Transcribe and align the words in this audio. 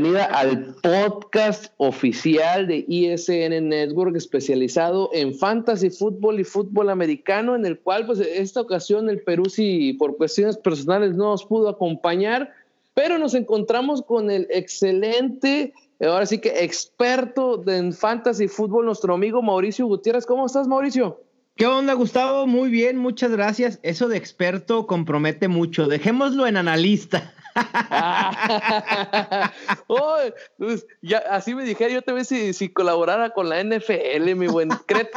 bienvenida 0.00 0.24
al 0.24 0.76
podcast 0.76 1.74
oficial 1.76 2.66
de 2.66 2.86
ESN 2.88 3.68
Network 3.68 4.16
especializado 4.16 5.10
en 5.12 5.34
fantasy 5.34 5.90
fútbol 5.90 6.40
y 6.40 6.44
fútbol 6.44 6.88
americano, 6.88 7.54
en 7.54 7.66
el 7.66 7.78
cual 7.78 8.06
pues 8.06 8.18
esta 8.18 8.62
ocasión 8.62 9.10
el 9.10 9.20
Perú 9.20 9.44
sí 9.50 9.92
por 9.98 10.16
cuestiones 10.16 10.56
personales 10.56 11.14
no 11.14 11.32
nos 11.32 11.44
pudo 11.44 11.68
acompañar, 11.68 12.50
pero 12.94 13.18
nos 13.18 13.34
encontramos 13.34 14.00
con 14.00 14.30
el 14.30 14.46
excelente, 14.48 15.74
ahora 16.00 16.24
sí 16.24 16.38
que 16.38 16.64
experto 16.64 17.62
en 17.66 17.92
fantasy 17.92 18.48
fútbol, 18.48 18.86
nuestro 18.86 19.12
amigo 19.12 19.42
Mauricio 19.42 19.84
Gutiérrez. 19.84 20.24
¿Cómo 20.24 20.46
estás, 20.46 20.66
Mauricio? 20.66 21.20
¿Qué 21.56 21.66
onda, 21.66 21.92
Gustavo? 21.92 22.46
Muy 22.46 22.70
bien, 22.70 22.96
muchas 22.96 23.32
gracias. 23.32 23.78
Eso 23.82 24.08
de 24.08 24.16
experto 24.16 24.86
compromete 24.86 25.48
mucho. 25.48 25.88
Dejémoslo 25.88 26.46
en 26.46 26.56
analista. 26.56 27.34
Pues, 30.56 30.86
ya, 31.02 31.18
así 31.30 31.54
me 31.54 31.64
dije, 31.64 31.92
yo 31.92 32.02
te 32.02 32.12
veo 32.12 32.24
si, 32.24 32.52
si 32.52 32.68
colaborara 32.68 33.30
con 33.30 33.48
la 33.48 33.62
NFL, 33.62 34.34
mi 34.36 34.46
buen. 34.46 34.70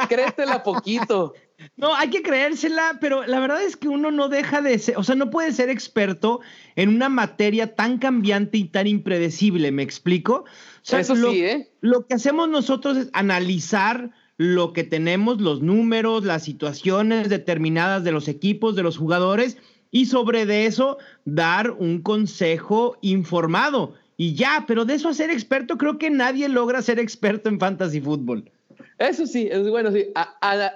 créetela 0.08 0.62
poquito. 0.62 1.34
No, 1.76 1.94
hay 1.94 2.10
que 2.10 2.22
creérsela, 2.22 2.98
pero 3.00 3.26
la 3.26 3.40
verdad 3.40 3.62
es 3.62 3.76
que 3.76 3.88
uno 3.88 4.10
no 4.10 4.28
deja 4.28 4.60
de 4.60 4.78
ser, 4.78 4.96
o 4.96 5.04
sea, 5.04 5.14
no 5.14 5.30
puede 5.30 5.52
ser 5.52 5.70
experto 5.70 6.40
en 6.76 6.88
una 6.88 7.08
materia 7.08 7.74
tan 7.74 7.98
cambiante 7.98 8.58
y 8.58 8.64
tan 8.64 8.86
impredecible, 8.86 9.70
¿me 9.70 9.82
explico? 9.82 10.44
Eso 10.84 11.14
lo, 11.14 11.30
sí, 11.30 11.44
¿eh? 11.44 11.70
Lo 11.80 12.06
que 12.06 12.14
hacemos 12.14 12.48
nosotros 12.48 12.96
es 12.96 13.10
analizar 13.12 14.10
lo 14.36 14.72
que 14.72 14.82
tenemos, 14.82 15.40
los 15.40 15.62
números, 15.62 16.24
las 16.24 16.42
situaciones 16.42 17.28
determinadas 17.28 18.02
de 18.02 18.12
los 18.12 18.26
equipos, 18.26 18.74
de 18.74 18.82
los 18.82 18.98
jugadores, 18.98 19.58
y 19.94 20.06
sobre 20.06 20.44
de 20.44 20.66
eso 20.66 20.98
dar 21.24 21.70
un 21.70 22.02
consejo 22.02 22.98
informado. 23.00 23.94
Y 24.16 24.34
ya, 24.34 24.64
pero 24.66 24.84
de 24.84 24.94
eso 24.94 25.08
a 25.08 25.14
ser 25.14 25.30
experto, 25.30 25.78
creo 25.78 25.98
que 25.98 26.10
nadie 26.10 26.48
logra 26.48 26.82
ser 26.82 26.98
experto 26.98 27.48
en 27.48 27.60
fantasy 27.60 28.00
fútbol. 28.00 28.50
Eso 28.98 29.24
sí, 29.24 29.48
es 29.48 29.70
bueno, 29.70 29.92
sí. 29.92 30.06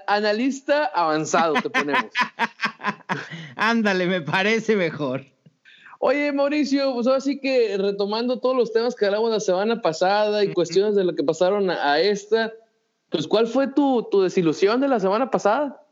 analista 0.06 0.84
avanzado 0.94 1.54
te 1.54 1.68
ponemos. 1.68 2.04
Ándale, 3.56 4.06
me 4.06 4.20
parece 4.20 4.76
mejor. 4.76 5.24
Oye, 5.98 6.30
Mauricio, 6.30 6.94
pues 6.94 7.08
ahora 7.08 7.20
sí 7.20 7.40
que 7.40 7.76
retomando 7.76 8.38
todos 8.38 8.56
los 8.56 8.72
temas 8.72 8.94
que 8.94 9.06
hablamos 9.06 9.32
la 9.32 9.40
semana 9.40 9.82
pasada 9.82 10.44
y 10.44 10.54
cuestiones 10.54 10.94
de 10.94 11.02
lo 11.02 11.16
que 11.16 11.24
pasaron 11.24 11.70
a, 11.70 11.98
esta, 11.98 12.52
pues 13.08 13.26
¿cuál 13.26 13.48
fue 13.48 13.66
tu, 13.66 14.06
tu 14.12 14.22
desilusión 14.22 14.80
de 14.80 14.86
la 14.86 15.00
semana 15.00 15.28
pasada? 15.28 15.82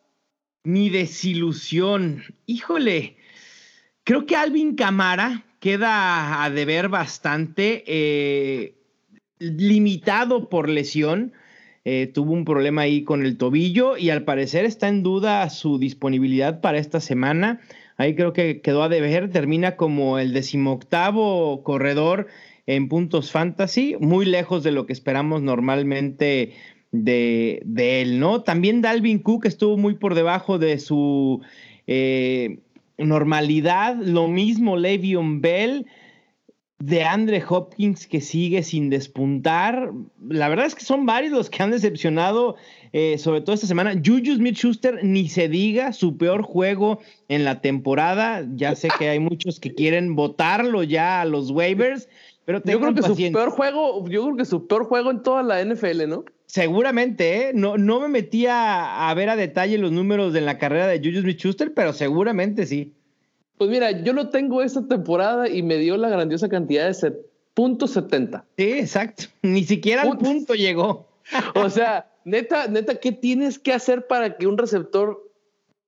Mi 0.66 0.90
desilusión. 0.90 2.24
Híjole, 2.44 3.14
creo 4.02 4.26
que 4.26 4.34
Alvin 4.34 4.74
Camara 4.74 5.44
queda 5.60 6.42
a 6.42 6.50
deber 6.50 6.88
bastante, 6.88 7.84
eh, 7.86 8.74
limitado 9.38 10.48
por 10.48 10.68
lesión. 10.68 11.34
Eh, 11.84 12.10
tuvo 12.12 12.32
un 12.32 12.44
problema 12.44 12.82
ahí 12.82 13.04
con 13.04 13.24
el 13.24 13.36
tobillo 13.36 13.96
y 13.96 14.10
al 14.10 14.24
parecer 14.24 14.64
está 14.64 14.88
en 14.88 15.04
duda 15.04 15.48
su 15.50 15.78
disponibilidad 15.78 16.60
para 16.60 16.78
esta 16.78 16.98
semana. 16.98 17.60
Ahí 17.96 18.16
creo 18.16 18.32
que 18.32 18.60
quedó 18.60 18.82
a 18.82 18.88
deber. 18.88 19.30
Termina 19.30 19.76
como 19.76 20.18
el 20.18 20.32
decimoctavo 20.32 21.62
corredor 21.62 22.26
en 22.66 22.88
puntos 22.88 23.30
fantasy, 23.30 23.94
muy 24.00 24.26
lejos 24.26 24.64
de 24.64 24.72
lo 24.72 24.84
que 24.84 24.94
esperamos 24.94 25.42
normalmente 25.42 26.54
de, 27.04 27.62
él, 27.76 28.18
¿no? 28.18 28.42
También 28.42 28.82
Dalvin 28.82 29.18
Cook 29.18 29.46
estuvo 29.46 29.76
muy 29.76 29.94
por 29.94 30.14
debajo 30.14 30.58
de 30.58 30.78
su 30.78 31.40
eh, 31.86 32.58
normalidad, 32.98 33.96
lo 33.96 34.28
mismo 34.28 34.76
Le'Veon 34.76 35.40
Bell, 35.40 35.86
de 36.78 37.04
Andre 37.04 37.42
Hopkins 37.48 38.06
que 38.06 38.20
sigue 38.20 38.62
sin 38.62 38.90
despuntar. 38.90 39.92
La 40.28 40.48
verdad 40.48 40.66
es 40.66 40.74
que 40.74 40.84
son 40.84 41.06
varios 41.06 41.32
los 41.32 41.48
que 41.48 41.62
han 41.62 41.70
decepcionado, 41.70 42.56
eh, 42.92 43.16
sobre 43.18 43.40
todo 43.40 43.54
esta 43.54 43.66
semana. 43.66 43.94
Juju 43.94 44.36
Smith-Schuster, 44.36 45.00
ni 45.02 45.28
se 45.28 45.48
diga, 45.48 45.92
su 45.92 46.18
peor 46.18 46.42
juego 46.42 47.00
en 47.28 47.44
la 47.44 47.60
temporada. 47.62 48.46
Ya 48.54 48.74
sé 48.74 48.88
que 48.98 49.08
hay 49.08 49.20
muchos 49.20 49.58
que 49.58 49.74
quieren 49.74 50.16
votarlo 50.16 50.82
ya 50.82 51.22
a 51.22 51.24
los 51.24 51.50
waivers, 51.50 52.08
pero 52.44 52.62
yo 52.62 52.78
creo 52.78 52.94
que 52.94 53.02
su 53.02 53.16
peor 53.16 53.50
juego, 53.50 54.06
yo 54.08 54.24
creo 54.24 54.36
que 54.36 54.44
su 54.44 54.66
peor 54.66 54.84
juego 54.84 55.10
en 55.10 55.22
toda 55.22 55.42
la 55.42 55.64
NFL, 55.64 56.08
¿no? 56.08 56.24
Seguramente, 56.46 57.48
¿eh? 57.48 57.52
No, 57.54 57.76
no 57.76 58.00
me 58.00 58.08
metía 58.08 59.08
a 59.08 59.14
ver 59.14 59.28
a 59.28 59.36
detalle 59.36 59.78
los 59.78 59.92
números 59.92 60.32
de 60.32 60.40
la 60.40 60.58
carrera 60.58 60.86
de 60.86 60.98
Julius 60.98 61.22
Smith-Schuster, 61.22 61.74
pero 61.74 61.92
seguramente 61.92 62.66
sí. 62.66 62.94
Pues 63.58 63.70
mira, 63.70 63.90
yo 63.90 64.12
lo 64.12 64.28
tengo 64.28 64.62
esta 64.62 64.86
temporada 64.86 65.48
y 65.48 65.62
me 65.62 65.76
dio 65.76 65.96
la 65.96 66.08
grandiosa 66.08 66.48
cantidad 66.48 66.88
de 66.88 67.14
punto 67.54 67.86
.70. 67.86 68.44
Sí, 68.56 68.72
exacto. 68.72 69.24
Ni 69.42 69.64
siquiera 69.64 70.02
al 70.02 70.18
punto 70.18 70.54
llegó. 70.54 71.08
o 71.54 71.70
sea, 71.70 72.10
neta, 72.24 72.68
neta, 72.68 72.96
¿qué 72.96 73.12
tienes 73.12 73.58
que 73.58 73.72
hacer 73.72 74.06
para 74.06 74.36
que 74.36 74.46
un 74.46 74.58
receptor 74.58 75.26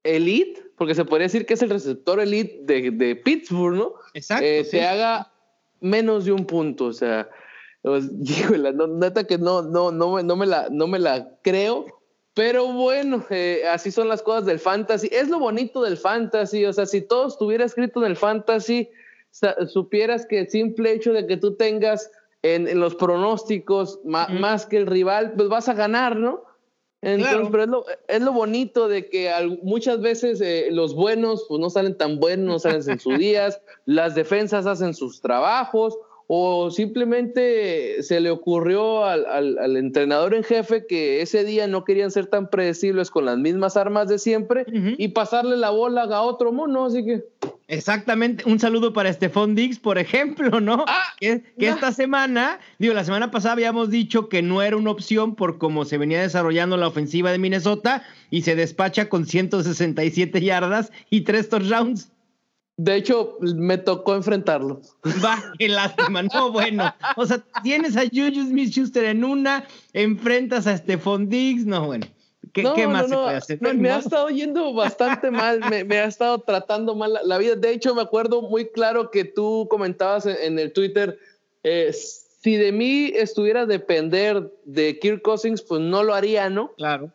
elite, 0.03 0.63
porque 0.77 0.95
se 0.95 1.05
podría 1.05 1.27
decir 1.27 1.47
que 1.47 1.55
es 1.55 1.63
el 1.63 1.71
receptor 1.71 2.21
elite 2.21 2.63
de, 2.65 3.17
Pittsburgh, 3.17 3.77
¿no? 3.77 3.93
Exacto. 4.15 4.45
Eh, 4.45 4.65
se 4.65 4.85
haga 4.87 5.33
menos 5.81 6.25
de 6.25 6.33
un 6.33 6.47
punto, 6.47 6.87
o 6.87 6.93
sea, 6.93 7.29
pues, 7.83 8.11
no, 8.75 8.87
neta 8.87 9.25
que 9.25 9.39
no, 9.39 9.63
no, 9.63 9.91
no, 9.91 10.23
no, 10.23 10.37
me 10.37 10.47
la, 10.47 10.69
no 10.71 10.87
me 10.87 10.99
la 10.99 11.39
creo. 11.43 11.87
Pero 12.35 12.73
bueno, 12.73 13.25
eh, 13.31 13.65
así 13.69 13.91
son 13.91 14.09
las 14.09 14.23
cosas 14.23 14.47
del 14.47 14.61
fantasy. 14.61 15.09
Es 15.11 15.29
lo 15.29 15.41
bonito 15.41 15.83
del 15.83 15.97
fantasy. 15.97 16.65
O 16.67 16.73
sea, 16.73 16.87
si 16.87 17.03
todo 17.03 17.27
estuviera 17.27 17.65
escrito 17.65 18.01
en 18.01 18.11
el 18.11 18.17
fantasy, 18.17 18.91
supieras 19.67 20.25
que 20.27 20.41
el 20.41 20.49
simple 20.49 20.93
hecho 20.93 21.13
de 21.13 21.27
que 21.27 21.37
tú 21.37 21.57
tengas 21.57 22.11
en, 22.43 22.79
los 22.79 22.95
pronósticos 22.95 24.01
más 24.05 24.67
que 24.67 24.77
el 24.77 24.87
rival, 24.87 25.35
pues 25.37 25.49
vas 25.49 25.69
a 25.69 25.75
ganar, 25.75 26.17
¿no? 26.17 26.45
Entonces, 27.01 27.49
pero 27.51 27.63
es 27.63 27.69
lo, 27.69 27.85
es 28.09 28.21
lo, 28.23 28.33
bonito 28.33 28.89
de 28.89 29.09
que 29.09 29.31
muchas 29.63 30.01
veces 30.01 30.41
eh, 30.41 30.69
los 30.73 30.97
buenos 30.97 31.45
pues 31.49 31.61
no 31.61 31.71
salen 31.71 31.97
tan 31.97 32.19
buenos, 32.19 32.47
no 32.47 32.59
salen 32.59 32.83
en 32.91 32.99
sus 32.99 33.19
días, 33.19 33.61
las 33.85 34.17
defensas 34.17 34.67
hacen 34.67 34.95
sus 34.95 35.21
trabajos, 35.21 35.97
o 36.31 36.71
simplemente 36.71 38.03
se 38.03 38.21
le 38.21 38.31
ocurrió 38.31 39.07
al, 39.07 39.77
entrenador 39.79 40.35
en 40.35 40.45
jefe 40.45 40.87
que 40.87 41.23
ese 41.23 41.43
día 41.43 41.67
no 41.67 41.85
querían 41.85 42.11
ser 42.11 42.27
tan 42.27 42.51
predecibles 42.51 43.11
con 43.11 43.25
las 43.25 43.39
mismas 43.39 43.79
armas 43.79 44.09
de 44.09 44.19
siempre 44.19 44.67
y 44.71 45.09
pasarle 45.09 45.57
la 45.57 45.71
bola 45.71 46.03
a 46.03 46.21
otro 46.21 46.53
mono, 46.53 46.85
así 46.85 47.05
que... 47.05 47.25
Exactamente, 47.67 48.45
un 48.47 48.59
saludo 48.59 48.93
para 48.93 49.13
Stephon 49.13 49.55
Diggs, 49.55 49.79
por 49.79 49.99
ejemplo, 49.99 50.61
¿no? 50.61 50.85
Ah, 50.87 51.15
que, 51.19 51.43
esta 51.59 51.93
semana, 51.93 52.61
digo, 52.79 52.93
la 52.93 53.05
semana 53.05 53.31
pasada 53.31 53.53
habíamos 53.55 53.91
dicho 53.91 54.29
que 54.29 54.43
no 54.43 54.61
era 54.63 54.77
una 54.77 54.91
opción 54.91 55.35
por 55.35 55.57
cómo 55.57 55.87
se 55.87 55.97
venía 55.97 56.21
desarrollando 56.21 56.77
la 56.77 56.89
ofensiva 56.89 57.33
de 57.33 57.39
Minnesota 57.39 58.03
y 58.31 58.43
se 58.43 58.55
despacha 58.55 59.09
con 59.09 59.27
167 59.27 60.43
yardas 60.43 60.93
y 61.09 61.23
tres 61.23 61.49
touchdowns. 61.49 62.11
De 62.79 62.95
hecho, 62.95 63.39
me 63.41 63.77
tocó 63.77 64.15
enfrentarlo. 64.15 64.81
Va, 65.25 65.53
qué 65.59 65.69
lástima. 65.69 66.23
No, 66.23 66.53
bueno. 66.53 66.95
O 67.17 67.27
sea, 67.27 67.43
tienes 67.65 67.97
a 67.97 68.03
Juju 68.03 68.49
Smith 68.49 68.71
Schuster 68.71 69.05
en 69.05 69.25
una, 69.25 69.67
enfrentas 69.93 70.69
a 70.69 70.77
Stephon 70.77 71.29
Diggs. 71.29 71.67
No, 71.67 71.87
bueno. 71.87 72.07
¿Qué, 72.53 72.63
más 72.87 73.09
se 73.09 73.15
puede 73.17 73.37
hacer? 73.37 73.61
Me, 73.75 73.91
ha 73.91 73.99
estado 73.99 74.29
yendo 74.31 74.73
bastante 74.73 75.29
mal. 75.31 75.61
Me, 75.87 75.99
ha 75.99 76.05
estado 76.05 76.39
tratando 76.39 76.95
mal 76.95 77.19
la, 77.25 77.39
vida. 77.39 77.57
De 77.57 77.73
hecho, 77.73 77.97
me 77.97 78.03
acuerdo 78.03 78.43
muy 78.43 78.69
claro 78.69 79.11
que 79.11 79.25
tú 79.25 79.67
comentabas 79.69 80.27
en, 80.27 80.57
el 80.57 80.73
Twitter. 80.73 81.19
Eh, 81.65 81.93
si 81.93 82.57
de 82.57 82.71
mí 82.71 83.11
estuviera 83.13 83.63
a 83.63 83.67
depender 83.67 84.53
de 84.65 85.01
Kirk 85.01 85.23
Cousins, 85.23 85.63
pues 85.63 85.81
no 85.81 86.05
lo 86.05 86.15
haría, 86.15 86.49
¿no? 86.49 86.73
Claro. 86.77 87.13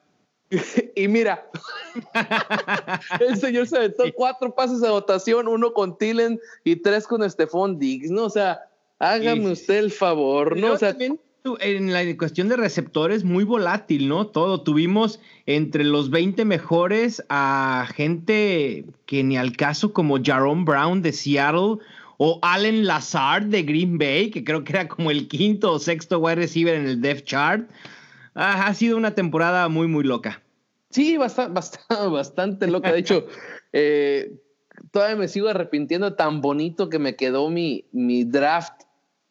y 0.95 1.07
mira, 1.07 1.45
el 3.19 3.37
señor 3.37 3.67
se 3.67 3.77
aventó 3.77 4.03
cuatro 4.13 4.53
pases 4.53 4.81
de 4.81 4.89
votación, 4.89 5.47
uno 5.47 5.73
con 5.73 5.97
Tillen 5.97 6.39
y 6.63 6.75
tres 6.75 7.07
con 7.07 7.27
Stephon 7.29 7.79
Diggs, 7.79 8.11
¿no? 8.11 8.25
O 8.25 8.29
sea, 8.29 8.61
hágame 8.99 9.51
usted 9.51 9.77
el 9.77 9.91
favor, 9.91 10.57
¿no? 10.57 10.73
O 10.73 10.77
sea, 10.77 10.95
en 11.59 11.91
la 11.91 12.17
cuestión 12.17 12.47
de 12.47 12.55
receptores, 12.55 13.23
muy 13.23 13.43
volátil, 13.43 14.07
¿no? 14.07 14.27
Todo. 14.27 14.61
Tuvimos 14.61 15.19
entre 15.45 15.83
los 15.83 16.09
20 16.09 16.45
mejores 16.45 17.23
a 17.29 17.87
gente 17.93 18.85
que 19.05 19.23
ni 19.23 19.37
al 19.37 19.57
caso, 19.57 19.91
como 19.91 20.23
Jaron 20.23 20.63
Brown 20.63 21.01
de 21.01 21.11
Seattle 21.11 21.79
o 22.17 22.39
Allen 22.41 22.85
Lazard 22.85 23.43
de 23.45 23.63
Green 23.63 23.97
Bay, 23.97 24.29
que 24.29 24.43
creo 24.43 24.63
que 24.63 24.73
era 24.73 24.87
como 24.87 25.11
el 25.11 25.27
quinto 25.27 25.73
o 25.73 25.79
sexto 25.79 26.19
wide 26.19 26.35
receiver 26.35 26.75
en 26.75 26.85
el 26.85 27.01
depth 27.01 27.25
chart. 27.25 27.69
Ah, 28.35 28.67
ha 28.67 28.73
sido 28.73 28.95
una 28.95 29.13
temporada 29.13 29.67
muy, 29.67 29.87
muy 29.87 30.05
loca. 30.05 30.42
Sí, 30.93 31.17
bastante, 31.17 31.53
bastante, 31.53 32.07
bastante 32.11 32.67
loca. 32.67 32.91
De 32.91 32.99
hecho, 32.99 33.25
eh, 33.73 34.39
todavía 34.91 35.15
me 35.15 35.27
sigo 35.27 35.49
arrepintiendo 35.49 36.13
tan 36.13 36.41
bonito 36.41 36.89
que 36.89 36.99
me 36.99 37.15
quedó 37.15 37.49
mi, 37.49 37.85
mi 37.91 38.23
draft 38.23 38.83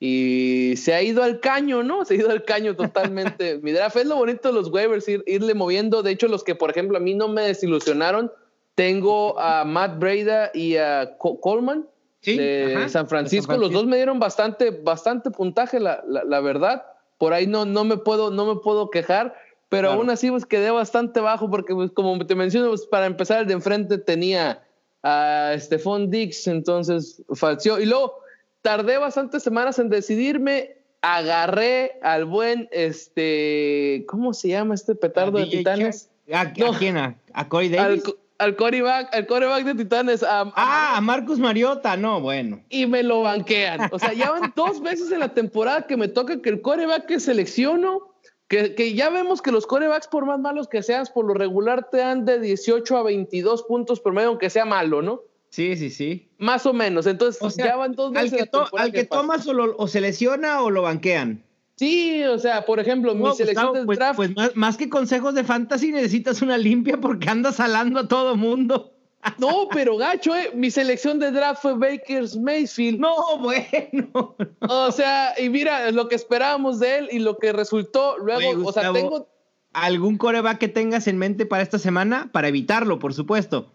y 0.05 0.75
se 0.79 0.95
ha 0.95 1.01
ido 1.01 1.23
al 1.23 1.39
caño, 1.39 1.85
¿no? 1.85 2.05
Se 2.05 2.15
ha 2.15 2.17
ido 2.17 2.31
al 2.33 2.45
caño 2.45 2.75
totalmente. 2.75 3.59
mi 3.63 3.71
draft 3.71 3.97
es 3.97 4.07
lo 4.07 4.17
bonito 4.17 4.49
de 4.49 4.55
los 4.55 4.69
waivers, 4.69 5.07
irle 5.09 5.55
moviendo. 5.55 6.03
De 6.03 6.11
hecho, 6.11 6.27
los 6.27 6.43
que, 6.43 6.57
por 6.57 6.71
ejemplo, 6.71 6.97
a 6.97 7.01
mí 7.01 7.15
no 7.15 7.29
me 7.29 7.43
desilusionaron, 7.43 8.33
tengo 8.75 9.39
a 9.39 9.65
Matt 9.65 10.01
Breda 10.01 10.51
y 10.53 10.77
a 10.77 11.17
Coleman. 11.19 11.87
de 12.25 12.87
San 12.89 13.07
Francisco. 13.07 13.57
Los 13.57 13.71
dos 13.71 13.87
me 13.87 13.95
dieron 13.95 14.19
bastante, 14.19 14.73
bastante 14.73 15.31
puntaje, 15.31 15.79
la, 15.79 16.03
la, 16.05 16.41
verdad. 16.41 16.85
Por 17.19 17.33
ahí 17.33 17.47
no, 17.47 17.65
no, 17.65 17.85
me 17.85 17.97
puedo, 17.97 18.33
no 18.33 18.53
me 18.53 18.61
puedo 18.61 18.91
quejar, 18.91 19.37
pero 19.73 19.91
aún 19.91 20.11
así 20.11 20.31
pues 20.31 20.45
quedé 20.45 20.71
bastante 20.71 21.19
bajo 21.21 21.49
porque 21.49 21.75
pues, 21.75 21.91
como 21.93 22.27
te 22.27 22.35
menciono, 22.35 22.69
pues, 22.69 22.85
para 22.85 23.07
empezar 23.07 23.41
el 23.41 23.47
de 23.47 23.55
enfrente 23.55 23.97
tenía 23.97 24.63
a 25.03 25.55
Stephon 25.59 26.11
Dix, 26.11 26.47
entonces 26.47 27.23
falció. 27.33 27.81
Y 27.81 27.87
luego 27.87 28.19
tardé 28.61 28.99
bastantes 28.99 29.43
semanas 29.43 29.79
en 29.79 29.89
decidirme, 29.89 30.77
agarré 31.01 31.93
al 32.03 32.27
buen, 32.27 32.69
este, 32.71 34.05
¿cómo 34.09 34.35
se 34.35 34.49
llama 34.49 34.75
este 34.75 34.95
petardo 34.95 35.39
de 35.39 35.47
Titanes? 35.47 36.11
¿A, 36.31 36.53
quién? 36.53 36.99
¿A, 36.99 37.49
Corey 37.49 37.71
Davis? 37.71 38.03
Al, 38.37 38.57
coreback, 38.57 39.15
al 39.15 39.27
coreback 39.27 39.65
de 39.65 39.75
Titanes. 39.75 40.23
ah, 40.23 40.97
a 40.99 41.01
Marcus 41.01 41.39
Mariota, 41.39 41.97
no, 41.97 42.21
bueno. 42.21 42.61
Y 42.69 42.85
me 42.85 43.03
lo 43.03 43.23
banquean. 43.23 43.89
O 43.91 43.99
sea, 43.99 44.13
ya 44.13 44.33
van 44.33 44.53
dos 44.55 44.83
veces 44.83 45.11
en 45.13 45.21
la 45.21 45.33
temporada 45.33 45.87
que 45.87 45.97
me 45.97 46.09
toca 46.09 46.43
que 46.43 46.51
el 46.51 46.61
coreback 46.61 47.07
que 47.07 47.21
selecciono 47.21 48.12
que, 48.53 48.95
ya 48.95 49.09
vemos 49.09 49.41
que 49.41 49.51
los 49.51 49.67
corebacks, 49.67 50.09
por 50.09 50.27
más 50.27 50.39
malos 50.39 50.69
que 50.69 50.83
seas, 50.83 51.11
por 51.11 51.25
lo 51.25 51.35
regular 51.35 51.89
te 51.91 51.99
dan 51.99 52.25
de 52.25 52.39
18 52.39 52.97
a 52.97 53.03
22 53.03 53.63
puntos 53.63 54.01
por 54.01 54.13
medio, 54.13 54.29
aunque 54.29 54.51
sea 54.51 54.65
malo, 54.65 55.01
¿no? 55.01 55.23
Sí, 55.49 55.77
sí, 55.77 55.91
sí. 55.91 56.29
Más 56.39 56.67
o 56.67 56.73
menos. 56.73 57.07
Entonces, 57.07 57.57
ya 57.57 57.77
van 57.77 57.93
dos 57.93 58.13
veces. 58.13 58.49
Al 58.73 58.93
que, 58.93 59.05
tomas 59.05 59.47
o, 59.47 59.87
se 59.89 60.01
lesiona 60.01 60.63
o 60.63 60.71
lo 60.71 60.83
banquean. 60.83 61.43
Sí, 61.77 62.23
o 62.25 62.39
sea, 62.39 62.65
por 62.65 62.79
ejemplo, 62.79 63.15
mi 63.15 63.35
selección 63.35 63.73
del 63.73 63.87
pues, 63.87 63.99
draft. 63.99 64.17
Pues 64.17 64.37
más, 64.37 64.55
más, 64.55 64.77
que 64.77 64.89
consejos 64.89 65.35
de 65.35 65.45
fantasy, 65.45 65.91
necesitas 65.91 66.43
una 66.43 66.59
limpia 66.59 66.99
porque 67.01 67.29
andas 67.29 67.57
salando 67.57 68.01
a 68.01 68.09
todo 68.09 68.37
mundo. 68.37 68.92
No, 69.39 69.69
pero 69.73 69.97
gacho, 69.97 70.35
eh. 70.35 70.51
Mi 70.55 70.71
selección 70.71 71.19
de 71.19 71.31
draft 71.31 71.63
fue 71.63 71.75
Baker's 71.75 72.37
Mayfield. 72.37 72.99
No, 72.99 73.39
bueno. 73.39 74.37
O 74.61 74.93
sea, 74.93 75.35
y 75.39 75.49
mira 75.49 75.91
lo 75.93 76.09
que 76.09 76.17
esperábamos 76.17 76.81
de 76.81 76.99
él 76.99 77.09
y 77.13 77.19
lo 77.19 77.39
que 77.39 77.53
resultó 77.53 78.19
luego. 78.19 78.67
o 78.67 78.73
sea, 78.73 78.93
tengo. 78.93 79.29
¿Algún 79.73 80.19
coreback 80.19 80.59
que 80.59 80.69
tengas 80.69 81.07
en 81.07 81.19
mente 81.19 81.47
para 81.47 81.63
esta 81.63 81.79
semana? 81.79 82.29
Para 82.31 82.49
evitarlo, 82.49 82.99
por 82.99 83.15
supuesto. 83.15 83.73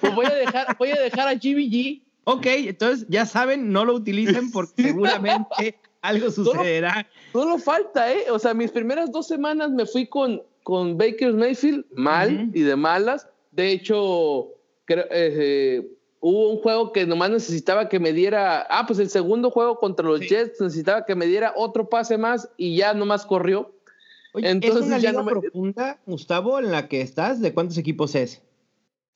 Pues 0.00 0.14
voy 0.14 0.26
a 0.26 0.34
dejar, 0.34 0.76
voy 0.78 0.90
a 0.90 1.00
dejar 1.00 1.28
a 1.28 1.34
GBG. 1.34 2.02
Ok, 2.24 2.46
entonces 2.46 3.06
ya 3.08 3.26
saben, 3.26 3.70
no 3.70 3.84
lo 3.84 3.94
utilicen 3.94 4.50
porque 4.50 4.82
seguramente 4.82 5.78
algo 6.02 6.30
sucederá. 6.30 7.06
Solo, 7.32 7.58
falta, 7.58 8.12
¿eh? 8.12 8.30
O 8.30 8.38
sea, 8.38 8.54
mis 8.54 8.70
primeras 8.70 9.10
dos 9.10 9.26
semanas 9.26 9.70
me 9.70 9.86
fui 9.86 10.06
con, 10.06 10.42
con 10.62 10.96
Baker's 10.96 11.34
Mayfield 11.34 11.84
mal 11.94 12.50
y 12.54 12.60
de 12.60 12.76
malas. 12.76 13.26
De 13.52 13.72
hecho, 13.72 14.53
creo, 14.84 15.04
eh, 15.10 15.86
hubo 16.20 16.50
un 16.50 16.58
juego 16.58 16.92
que 16.92 17.06
nomás 17.06 17.30
necesitaba 17.30 17.88
que 17.88 18.00
me 18.00 18.12
diera, 18.12 18.66
ah, 18.70 18.86
pues 18.86 18.98
el 18.98 19.10
segundo 19.10 19.50
juego 19.50 19.78
contra 19.78 20.06
los 20.06 20.20
Jets 20.20 20.60
necesitaba 20.60 21.04
que 21.04 21.14
me 21.14 21.26
diera 21.26 21.52
otro 21.56 21.88
pase 21.88 22.16
más 22.16 22.48
y 22.56 22.76
ya 22.76 22.94
nomás 22.94 23.26
corrió. 23.26 23.72
Entonces, 24.34 24.80
¿Es 24.80 24.86
una 24.86 24.98
ya 24.98 25.12
no 25.12 25.24
profunda, 25.24 26.00
Gustavo, 26.06 26.58
en 26.58 26.72
la 26.72 26.88
que 26.88 27.02
estás? 27.02 27.40
¿De 27.40 27.52
cuántos 27.52 27.78
equipos 27.78 28.14
es? 28.14 28.42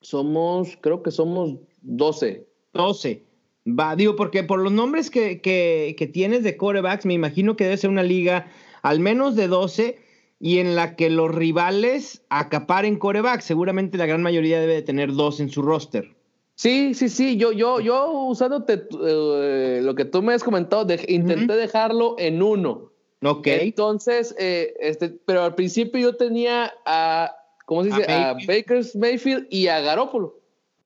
Somos, 0.01 0.77
creo 0.81 1.03
que 1.03 1.11
somos 1.11 1.57
12. 1.83 2.47
12. 2.75 3.23
Va, 3.67 3.97
digo, 3.97 4.15
porque 4.15 4.45
por 4.45 4.61
los 4.61 4.71
nombres 4.71 5.11
que, 5.11 5.41
que, 5.41 5.97
que 5.99 6.07
tienes 6.07 6.45
de 6.45 6.57
corebacks, 6.57 7.07
me 7.07 7.15
imagino 7.15 7.57
que 7.57 7.65
debe 7.65 7.77
ser 7.79 7.91
una 7.91 8.03
liga 8.03 8.51
al 8.83 9.01
menos 9.01 9.35
de 9.35 9.49
12 9.49 9.99
y 10.41 10.59
en 10.59 10.77
la 10.77 10.95
que 10.97 11.11
los 11.11 11.35
rivales 11.35 12.23
acaparen 12.29 12.99
coreback. 12.99 13.41
Seguramente 13.41 13.99
la 13.99 14.07
gran 14.07 14.23
mayoría 14.23 14.61
debe 14.61 14.75
de 14.75 14.83
tener 14.83 15.13
dos 15.13 15.41
en 15.41 15.51
su 15.51 15.63
roster. 15.63 16.15
Sí, 16.55 16.95
sí, 16.95 17.09
sí. 17.09 17.37
Yo, 17.37 17.53
yo, 17.53 17.81
yo 17.81 18.11
usándote 18.11 18.87
eh, 19.05 19.81
lo 19.83 19.95
que 19.95 20.05
tú 20.05 20.23
me 20.23 20.35
has 20.35 20.43
comentado, 20.43 20.87
intenté 21.07 21.55
dejarlo 21.55 22.17
en 22.19 22.43
uno. 22.43 22.93
Ok. 23.23 23.47
Entonces, 23.47 24.35
eh, 24.39 24.75
este, 24.81 25.11
pero 25.25 25.43
al 25.43 25.55
principio 25.55 26.01
yo 26.01 26.17
tenía 26.17 26.73
a, 26.85 27.33
¿cómo 27.67 27.85
se 27.85 27.91
dice? 27.91 28.11
A, 28.11 28.35
Baker's 28.47 28.95
Mayfield 28.97 29.47
y 29.51 29.69
a 29.69 29.81
Garópolo. 29.81 30.41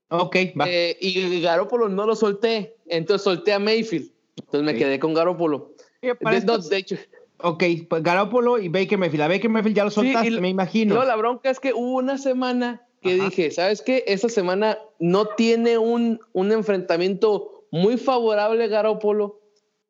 Ok, 0.09 0.37
va. 0.61 0.67
Eh, 0.69 0.97
y 1.01 1.41
Garópolo 1.41 1.89
no 1.89 2.07
lo 2.07 2.17
solté. 2.17 2.77
Entonces 2.87 3.25
solté 3.25 3.53
a 3.53 3.59
Mayfield. 3.59 4.11
Entonces 4.37 4.63
me 4.63 4.75
quedé 4.75 4.99
con 4.99 5.15
Garópolo. 5.15 5.75
de 6.03 6.77
hecho, 6.77 6.97
Ok, 7.43 7.65
pues 7.89 8.03
Garoppolo 8.03 8.59
y 8.59 8.69
Baker 8.69 8.99
Mayfield. 8.99 9.23
A 9.23 9.29
Baker 9.29 9.51
Mayfield 9.51 9.77
ya 9.77 9.85
lo 9.85 9.91
soltaste, 9.91 10.41
me 10.41 10.49
imagino. 10.49 10.95
No, 10.95 11.05
la 11.05 11.17
bronca 11.17 11.51
es 11.51 11.61
que 11.61 11.73
hubo 11.73 11.97
una 11.99 12.19
semana 12.19 12.87
que 13.01 13.15
dije, 13.15 13.51
¿sabes 13.51 13.83
qué? 13.83 14.05
Esa 14.07 14.29
semana 14.29 14.79
no 15.01 15.27
tiene 15.27 15.77
un, 15.77 16.21
un 16.33 16.53
enfrentamiento 16.53 17.67
muy 17.71 17.97
favorable 17.97 18.69
Garoppolo 18.69 19.41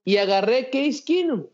y 0.05 0.17
agarré 0.17 0.71
Case 0.71 1.03
Keenum. 1.05 1.45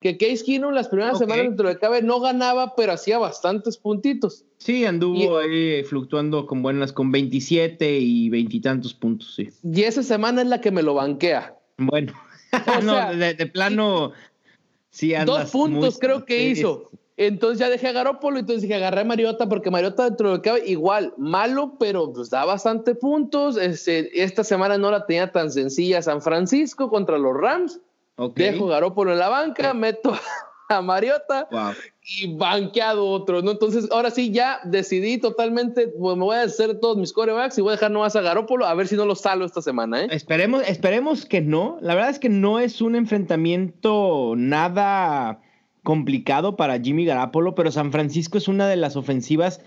Que 0.00 0.16
Case 0.16 0.42
Keenum 0.44 0.72
las 0.72 0.88
primeras 0.88 1.18
semanas 1.18 1.44
dentro 1.44 1.68
de 1.68 1.78
cabe 1.78 2.02
no 2.02 2.18
ganaba, 2.18 2.74
pero 2.74 2.92
hacía 2.92 3.18
bastantes 3.18 3.76
puntitos. 3.76 4.44
Sí, 4.58 4.84
anduvo 4.84 5.38
ahí 5.38 5.84
fluctuando 5.84 6.46
con 6.46 6.62
buenas, 6.62 6.92
con 6.92 7.12
27 7.12 7.98
y 7.98 8.28
veintitantos 8.28 8.94
puntos, 8.94 9.34
sí. 9.36 9.48
Y 9.62 9.82
esa 9.82 10.02
semana 10.02 10.42
es 10.42 10.48
la 10.48 10.60
que 10.60 10.72
me 10.72 10.82
lo 10.82 10.94
banquea. 10.94 11.56
Bueno, 11.78 12.12
no, 12.82 13.14
de, 13.14 13.46
plano 13.46 14.12
Dos 15.24 15.50
puntos 15.50 15.98
creo 15.98 16.24
que 16.24 16.48
hizo. 16.48 16.90
Entonces 17.16 17.58
ya 17.58 17.68
dejé 17.68 17.88
a 17.88 17.92
Garópolo, 17.92 18.38
entonces 18.38 18.62
dije, 18.62 18.74
agarré 18.74 19.02
a 19.02 19.04
Mariota 19.04 19.48
porque 19.48 19.70
Mariota 19.70 20.04
dentro 20.04 20.32
de 20.32 20.42
que 20.42 20.66
igual, 20.66 21.12
malo, 21.18 21.76
pero 21.78 22.12
pues 22.12 22.30
da 22.30 22.44
bastante 22.44 22.94
puntos. 22.94 23.56
Este, 23.56 24.22
esta 24.22 24.42
semana 24.44 24.78
no 24.78 24.90
la 24.90 25.06
tenía 25.06 25.30
tan 25.30 25.50
sencilla 25.52 26.02
San 26.02 26.22
Francisco 26.22 26.88
contra 26.88 27.18
los 27.18 27.36
Rams. 27.36 27.80
Dejo 28.34 28.66
Garópolo 28.66 29.12
en 29.12 29.18
la 29.18 29.28
banca, 29.28 29.74
meto 29.74 30.14
a 30.78 30.82
Mariota 30.82 31.48
y 32.04 32.34
banqueado 32.34 33.06
otro, 33.06 33.42
¿no? 33.42 33.52
Entonces, 33.52 33.88
ahora 33.90 34.10
sí, 34.10 34.32
ya 34.32 34.60
decidí 34.64 35.18
totalmente, 35.18 35.88
pues 35.88 36.16
me 36.16 36.24
voy 36.24 36.36
a 36.36 36.42
hacer 36.42 36.80
todos 36.80 36.96
mis 36.96 37.12
corebacks 37.12 37.56
y 37.58 37.60
voy 37.60 37.70
a 37.70 37.72
dejar 37.72 37.90
nomás 37.90 38.16
a 38.16 38.20
Garópolo 38.20 38.66
a 38.66 38.74
ver 38.74 38.88
si 38.88 38.96
no 38.96 39.06
lo 39.06 39.14
salo 39.14 39.44
esta 39.44 39.62
semana, 39.62 40.02
¿eh? 40.02 40.08
Esperemos, 40.10 40.62
esperemos 40.66 41.26
que 41.26 41.40
no. 41.40 41.78
La 41.80 41.94
verdad 41.94 42.10
es 42.10 42.18
que 42.18 42.28
no 42.28 42.58
es 42.58 42.80
un 42.80 42.96
enfrentamiento 42.96 44.34
nada 44.36 45.40
complicado 45.82 46.56
para 46.56 46.80
Jimmy 46.80 47.04
Garoppolo, 47.04 47.54
pero 47.54 47.70
San 47.70 47.92
Francisco 47.92 48.38
es 48.38 48.48
una 48.48 48.68
de 48.68 48.76
las 48.76 48.96
ofensivas, 48.96 49.60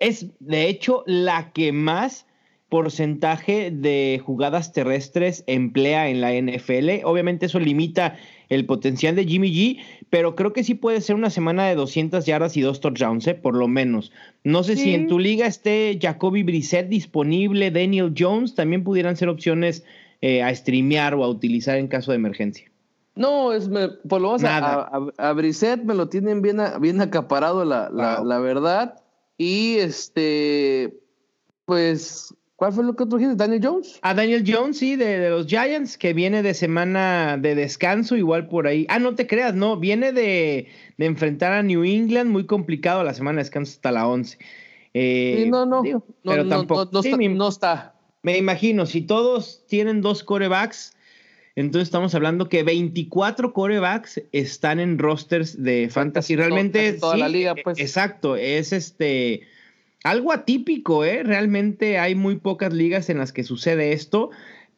es 0.00 0.26
de 0.40 0.68
hecho 0.68 1.02
la 1.06 1.52
que 1.52 1.72
más 1.72 2.26
porcentaje 2.72 3.70
de 3.70 4.18
jugadas 4.24 4.72
terrestres 4.72 5.44
emplea 5.46 6.08
en 6.08 6.22
la 6.22 6.32
NFL. 6.32 7.04
Obviamente 7.04 7.44
eso 7.44 7.58
limita 7.58 8.16
el 8.52 8.66
potencial 8.66 9.16
de 9.16 9.24
Jimmy 9.24 9.50
G, 9.50 9.78
pero 10.10 10.34
creo 10.34 10.52
que 10.52 10.62
sí 10.62 10.74
puede 10.74 11.00
ser 11.00 11.16
una 11.16 11.30
semana 11.30 11.66
de 11.66 11.74
200 11.74 12.26
yardas 12.26 12.56
y 12.56 12.60
dos 12.60 12.80
touchdowns, 12.80 13.26
¿eh? 13.26 13.34
por 13.34 13.56
lo 13.56 13.66
menos. 13.66 14.12
No 14.44 14.62
sé 14.62 14.76
si 14.76 14.94
en 14.94 15.08
tu 15.08 15.18
liga 15.18 15.46
esté 15.46 15.98
Jacoby 16.00 16.42
Brissett 16.42 16.88
disponible, 16.88 17.70
Daniel 17.70 18.12
Jones, 18.16 18.54
también 18.54 18.84
pudieran 18.84 19.16
ser 19.16 19.28
opciones 19.28 19.84
eh, 20.20 20.42
a 20.42 20.54
streamear 20.54 21.14
o 21.14 21.24
a 21.24 21.28
utilizar 21.28 21.78
en 21.78 21.88
caso 21.88 22.12
de 22.12 22.16
emergencia. 22.16 22.70
No, 23.14 23.52
es 23.52 23.70
por 24.08 24.20
lo 24.20 24.36
menos 24.36 24.44
a, 24.44 24.90
a, 25.18 25.32
Brissett 25.32 25.82
me 25.82 25.94
lo 25.94 26.08
tienen 26.08 26.42
bien, 26.42 26.58
bien 26.80 27.00
acaparado, 27.00 27.64
la, 27.64 27.90
la 27.90 28.38
verdad. 28.38 29.02
Y 29.36 29.76
este, 29.76 30.98
pues 31.64 32.34
¿Cuál 32.62 32.72
fue 32.74 32.84
lo 32.84 32.94
que 32.94 33.06
tú 33.06 33.16
dijiste? 33.18 33.34
¿Daniel 33.34 33.60
Jones? 33.60 33.98
A 34.02 34.14
Daniel 34.14 34.44
Jones, 34.46 34.78
sí, 34.78 34.94
de, 34.94 35.30
los 35.30 35.48
Giants, 35.48 35.98
que 35.98 36.12
viene 36.12 36.44
de 36.44 36.54
semana 36.54 37.36
de 37.36 37.56
descanso, 37.56 38.14
igual 38.14 38.46
por 38.46 38.68
ahí. 38.68 38.86
Ah, 38.88 39.00
no 39.00 39.16
te 39.16 39.26
creas, 39.26 39.52
no, 39.52 39.76
viene 39.76 40.12
de, 40.12 40.68
enfrentar 40.98 41.50
a 41.54 41.64
New 41.64 41.82
England, 41.82 42.30
muy 42.30 42.46
complicado 42.46 43.02
la 43.02 43.14
semana 43.14 43.38
de 43.38 43.42
descanso 43.42 43.72
hasta 43.72 43.90
la 43.90 44.06
11. 44.06 44.38
Eh, 44.94 45.48
no, 45.50 45.66
no, 45.66 45.82
no, 45.82 46.04
pero 46.22 46.46
tampoco. 46.46 46.88
No, 46.92 47.48
está, 47.48 47.96
Me 48.22 48.38
imagino, 48.38 48.86
si 48.86 49.00
todos 49.00 49.64
tienen 49.66 50.00
dos 50.00 50.22
corebacks, 50.22 50.94
entonces 51.56 51.88
estamos 51.88 52.14
hablando 52.14 52.48
que 52.48 52.62
24 52.62 53.52
corebacks 53.54 54.22
están 54.30 54.78
en 54.78 55.00
rosters 55.00 55.60
de 55.60 55.88
fantasy. 55.90 56.36
Realmente. 56.36 56.92
Toda 56.92 57.16
la 57.16 57.28
liga, 57.28 57.56
pues. 57.56 57.80
Exacto, 57.80 58.36
es 58.36 58.72
este 58.72 59.48
algo 60.04 60.32
atípico, 60.32 61.04
¿eh? 61.04 61.22
Realmente 61.22 61.98
hay 61.98 62.14
muy 62.14 62.36
pocas 62.36 62.72
ligas 62.72 63.08
en 63.10 63.18
las 63.18 63.32
que 63.32 63.44
sucede 63.44 63.92
esto, 63.92 64.30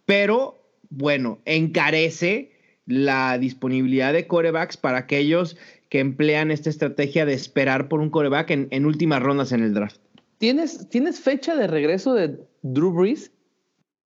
pero 0.07 0.63
bueno, 0.91 1.41
encarece 1.45 2.53
la 2.87 3.39
disponibilidad 3.39 4.13
de 4.13 4.27
corebacks 4.27 4.77
para 4.77 4.99
aquellos 4.99 5.57
que 5.89 6.01
emplean 6.01 6.51
esta 6.51 6.71
estrategia 6.71 7.25
de 7.25 7.35
esperar 7.35 7.89
por 7.89 8.01
un 8.01 8.11
coreback 8.11 8.51
en, 8.51 8.87
últimas 8.87 9.23
rondas 9.23 9.53
en 9.53 9.63
el 9.63 9.75
draft. 9.75 9.99
¿Tienes, 10.39 10.89
¿Tienes 10.89 11.21
fecha 11.21 11.57
de 11.57 11.67
regreso 11.67 12.15
de 12.15 12.37
Drew 12.63 12.93
Brees? 12.93 13.31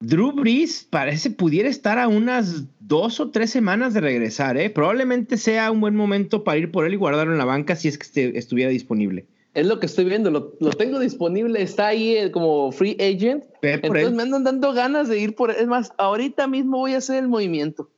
Drew 0.01 0.33
Brees 0.33 0.87
parece 0.89 1.31
pudiera 1.31 1.69
estar 1.69 1.99
a 1.99 2.09
unas 2.09 2.65
dos 2.81 3.21
o 3.21 3.31
tres 3.31 3.51
semanas 3.51 3.95
de 3.95 4.01
regresar, 4.01 4.57
¿eh? 4.57 4.71
Probablemente 4.71 5.37
sea 5.37 5.71
un 5.71 5.81
buen 5.81 5.95
momento 5.95 6.43
para 6.43 6.59
ir 6.59 6.71
por 6.71 6.87
él 6.87 6.95
y 6.95 6.97
guardarlo 6.97 7.33
en 7.33 7.39
la 7.39 7.45
banca 7.45 7.77
si 7.77 7.89
es 7.89 7.99
que 7.99 8.33
estuviera 8.35 8.71
disponible. 8.71 9.27
Es 9.55 9.67
lo 9.67 9.79
que 9.79 9.87
estoy 9.87 10.07
viendo, 10.07 10.31
lo, 10.31 10.71
tengo 10.73 10.99
disponible, 10.99 11.61
está 11.61 11.89
ahí 11.89 12.17
eh, 12.17 12.31
como 12.31 12.73
free 12.73 12.97
agent. 12.99 13.45
Entonces 13.61 14.13
me 14.13 14.23
andan 14.23 14.45
dando 14.45 14.73
ganas 14.73 15.09
de 15.09 15.19
ir 15.19 15.35
por 15.35 15.51
Es 15.51 15.67
más, 15.67 15.93
ahorita 15.99 16.47
mismo 16.47 16.79
voy 16.79 16.95
a 16.95 16.99
hacer 16.99 17.17
el 17.17 17.29
movimiento. 17.29 17.91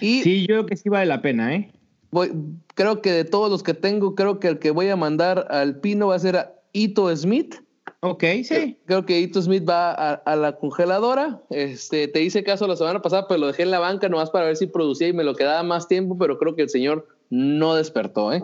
Y 0.00 0.22
sí, 0.22 0.40
yo 0.40 0.46
creo 0.46 0.66
que 0.66 0.76
sí 0.76 0.88
vale 0.88 1.06
la 1.06 1.22
pena, 1.22 1.54
¿eh? 1.54 1.70
Voy, 2.10 2.32
creo 2.74 3.02
que 3.02 3.12
de 3.12 3.24
todos 3.24 3.50
los 3.50 3.62
que 3.62 3.74
tengo, 3.74 4.16
creo 4.16 4.40
que 4.40 4.48
el 4.48 4.58
que 4.58 4.72
voy 4.72 4.88
a 4.88 4.96
mandar 4.96 5.46
al 5.50 5.78
Pino 5.78 6.08
va 6.08 6.16
a 6.16 6.18
ser 6.18 6.36
a 6.36 6.54
Ito 6.72 7.14
Smith. 7.16 7.54
Ok, 8.00 8.24
sí. 8.42 8.76
Creo, 8.86 9.06
que 9.06 9.20
Ito 9.20 9.42
Smith 9.42 9.68
va 9.68 9.92
a, 9.92 10.36
la 10.36 10.56
congeladora. 10.56 11.40
Este, 11.50 12.08
te 12.08 12.22
hice 12.22 12.42
caso 12.42 12.66
la 12.66 12.74
semana 12.74 13.00
pasada, 13.02 13.28
pero 13.28 13.38
lo 13.38 13.46
dejé 13.48 13.62
en 13.62 13.70
la 13.70 13.78
banca 13.78 14.08
nomás 14.08 14.30
para 14.30 14.46
ver 14.46 14.56
si 14.56 14.66
producía 14.66 15.08
y 15.08 15.12
me 15.12 15.22
lo 15.22 15.36
quedaba 15.36 15.62
más 15.62 15.86
tiempo, 15.86 16.16
pero 16.18 16.38
creo 16.38 16.56
que 16.56 16.62
el 16.62 16.70
señor 16.70 17.06
no 17.28 17.74
despertó, 17.74 18.32
¿eh? 18.32 18.42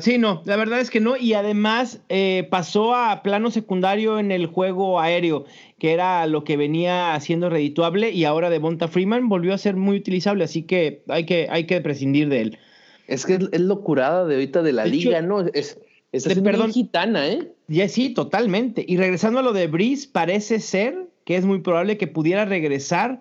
Sí, 0.00 0.16
no, 0.16 0.42
la 0.46 0.56
verdad 0.56 0.80
es 0.80 0.90
que 0.90 1.00
no. 1.00 1.16
Y 1.16 1.34
además 1.34 2.00
eh, 2.08 2.48
pasó 2.50 2.94
a 2.94 3.22
plano 3.22 3.50
secundario 3.50 4.18
en 4.18 4.32
el 4.32 4.46
juego 4.46 5.00
aéreo, 5.00 5.44
que 5.78 5.92
era 5.92 6.26
lo 6.26 6.44
que 6.44 6.56
venía 6.56 7.14
haciendo 7.14 7.50
redituable, 7.50 8.10
y 8.10 8.24
ahora 8.24 8.48
de 8.48 8.58
Monta 8.58 8.88
Freeman 8.88 9.28
volvió 9.28 9.52
a 9.52 9.58
ser 9.58 9.76
muy 9.76 9.98
utilizable, 9.98 10.44
así 10.44 10.62
que 10.62 11.02
hay 11.08 11.26
que, 11.26 11.48
hay 11.50 11.64
que 11.64 11.80
prescindir 11.82 12.30
de 12.30 12.40
él. 12.40 12.58
Es 13.06 13.26
que 13.26 13.34
es, 13.34 13.60
locurada 13.60 14.24
de 14.24 14.36
ahorita 14.36 14.62
de 14.62 14.72
la 14.72 14.86
liga, 14.86 15.20
¿no? 15.20 15.40
Es, 15.52 15.78
es 16.10 16.24
perdón, 16.40 16.72
gitana, 16.72 17.28
¿eh? 17.28 17.52
Ya 17.68 17.88
sí, 17.88 18.14
totalmente. 18.14 18.84
Y 18.88 18.96
regresando 18.96 19.40
a 19.40 19.42
lo 19.42 19.52
de 19.52 19.66
Breeze, 19.66 20.08
parece 20.10 20.60
ser 20.60 21.08
que 21.24 21.36
es 21.36 21.44
muy 21.44 21.60
probable 21.60 21.98
que 21.98 22.06
pudiera 22.06 22.46
regresar 22.46 23.20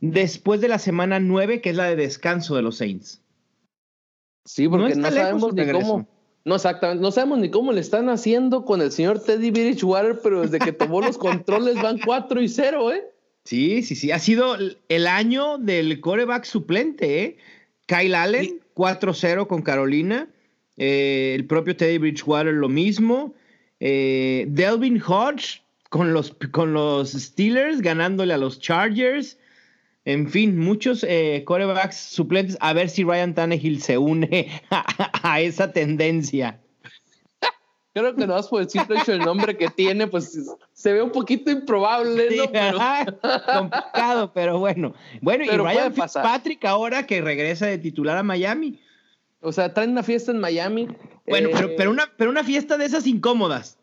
después 0.00 0.60
de 0.60 0.68
la 0.68 0.78
semana 0.78 1.18
9, 1.18 1.62
que 1.62 1.70
es 1.70 1.76
la 1.76 1.88
de 1.88 1.96
descanso 1.96 2.54
de 2.56 2.62
los 2.62 2.76
Saints. 2.76 3.23
Sí, 4.44 4.68
porque 4.68 4.94
no, 4.94 5.10
sabemos 5.10 5.54
ni 5.54 5.70
cómo. 5.70 6.06
No, 6.44 6.56
exactamente. 6.56 7.02
No 7.02 7.10
sabemos 7.10 7.38
ni 7.38 7.50
cómo 7.50 7.72
le 7.72 7.80
están 7.80 8.08
haciendo 8.10 8.64
con 8.64 8.82
el 8.82 8.92
señor 8.92 9.20
Teddy 9.20 9.50
Bridgewater, 9.50 10.20
pero 10.22 10.42
desde 10.42 10.58
que 10.58 10.72
tomó 10.72 11.00
los 11.00 11.16
controles 11.18 11.80
van 11.80 11.98
4 11.98 12.42
y 12.42 12.48
0, 12.48 12.92
¿eh? 12.92 13.04
Sí, 13.44 13.82
sí, 13.82 13.94
sí. 13.94 14.10
Ha 14.10 14.18
sido 14.18 14.56
el 14.88 15.06
año 15.06 15.58
del 15.58 16.00
coreback 16.00 16.44
suplente, 16.44 17.22
¿eh? 17.22 17.36
Kyle 17.86 18.14
Allen, 18.14 18.60
4-0 18.74 19.46
con 19.46 19.62
Carolina. 19.62 20.28
Eh, 20.76 21.32
el 21.34 21.46
propio 21.46 21.76
Teddy 21.76 21.98
Bridgewater, 21.98 22.52
lo 22.52 22.68
mismo. 22.68 23.34
Eh, 23.80 24.46
Delvin 24.48 25.02
Hodge 25.02 25.62
con 25.90 26.12
los, 26.12 26.34
con 26.50 26.72
los 26.72 27.12
Steelers, 27.12 27.80
ganándole 27.80 28.34
a 28.34 28.38
los 28.38 28.58
Chargers. 28.58 29.38
En 30.04 30.28
fin, 30.28 30.58
muchos 30.58 31.04
eh, 31.08 31.42
corebacks 31.46 31.96
suplentes. 31.96 32.58
A 32.60 32.72
ver 32.72 32.90
si 32.90 33.04
Ryan 33.04 33.34
Tannehill 33.34 33.82
se 33.82 33.96
une 33.96 34.50
a, 34.70 35.40
esa 35.40 35.72
tendencia. 35.72 36.60
Creo 37.94 38.14
que 38.14 38.26
no 38.26 38.34
vas 38.34 38.48
por 38.48 38.60
el 38.60 38.68
simple 38.68 38.98
hecho 38.98 39.12
del 39.12 39.20
nombre 39.20 39.56
que 39.56 39.68
tiene, 39.68 40.08
pues 40.08 40.36
se 40.72 40.92
ve 40.92 41.00
un 41.00 41.12
poquito 41.12 41.50
improbable, 41.50 42.36
¿no? 42.36 42.50
Pero... 42.50 42.78
complicado, 43.54 44.32
pero 44.34 44.58
bueno. 44.58 44.94
Bueno, 45.20 45.44
y 45.44 45.48
Ryan 45.48 45.94
Fitzpatrick 45.94 46.64
ahora 46.64 47.06
que 47.06 47.20
regresa 47.20 47.66
de 47.66 47.78
titular 47.78 48.18
a 48.18 48.24
Miami. 48.24 48.80
O 49.40 49.52
sea, 49.52 49.72
traen 49.72 49.90
una 49.90 50.02
fiesta 50.02 50.32
en 50.32 50.40
Miami. 50.40 50.88
Bueno, 51.26 51.50
pero, 51.52 51.70
pero, 51.76 51.90
una, 51.90 52.10
pero 52.16 52.30
una 52.30 52.42
fiesta 52.42 52.76
de 52.76 52.86
esas 52.86 53.06
incómodas. 53.06 53.78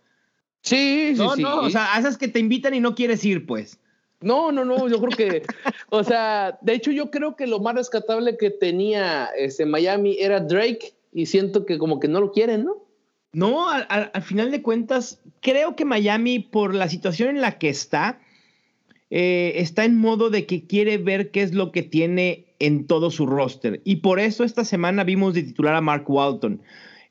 Sí, 0.61 1.13
sí, 1.15 1.23
sí. 1.35 1.41
No, 1.41 1.61
o 1.61 1.69
sea, 1.69 1.95
a 1.95 1.99
esas 1.99 2.17
que 2.17 2.27
te 2.27 2.39
invitan 2.39 2.73
y 2.73 2.79
no 2.79 2.95
quieres 2.95 3.23
ir, 3.23 3.45
pues. 3.45 3.79
No, 4.21 4.51
no, 4.51 4.63
no, 4.63 4.87
yo 4.87 4.99
creo 4.99 5.17
que, 5.17 5.43
o 5.89 6.03
sea, 6.03 6.59
de 6.61 6.73
hecho 6.73 6.91
yo 6.91 7.09
creo 7.09 7.35
que 7.35 7.47
lo 7.47 7.59
más 7.59 7.75
rescatable 7.75 8.37
que 8.37 8.51
tenía 8.51 9.29
ese 9.37 9.65
Miami 9.65 10.17
era 10.19 10.39
Drake 10.39 10.93
y 11.11 11.25
siento 11.25 11.65
que 11.65 11.77
como 11.77 11.99
que 11.99 12.07
no 12.07 12.21
lo 12.21 12.31
quieren, 12.31 12.63
¿no? 12.65 12.85
No, 13.33 13.69
al, 13.69 14.21
final 14.21 14.51
de 14.51 14.61
cuentas, 14.61 15.21
creo 15.41 15.75
que 15.75 15.85
Miami, 15.85 16.39
por 16.39 16.75
la 16.75 16.89
situación 16.89 17.29
en 17.29 17.41
la 17.41 17.57
que 17.57 17.69
está, 17.69 18.19
eh, 19.09 19.53
está 19.55 19.85
en 19.85 19.97
modo 19.97 20.29
de 20.29 20.45
que 20.45 20.67
quiere 20.67 20.97
ver 20.97 21.31
qué 21.31 21.41
es 21.41 21.53
lo 21.53 21.71
que 21.71 21.81
tiene 21.81 22.47
en 22.59 22.87
todo 22.87 23.09
su 23.09 23.25
roster. 23.25 23.81
Y 23.85 23.97
por 23.97 24.19
eso 24.19 24.43
esta 24.43 24.65
semana 24.65 25.05
vimos 25.05 25.33
de 25.33 25.43
titular 25.43 25.75
a 25.75 25.81
Mark 25.81 26.09
Walton. 26.09 26.61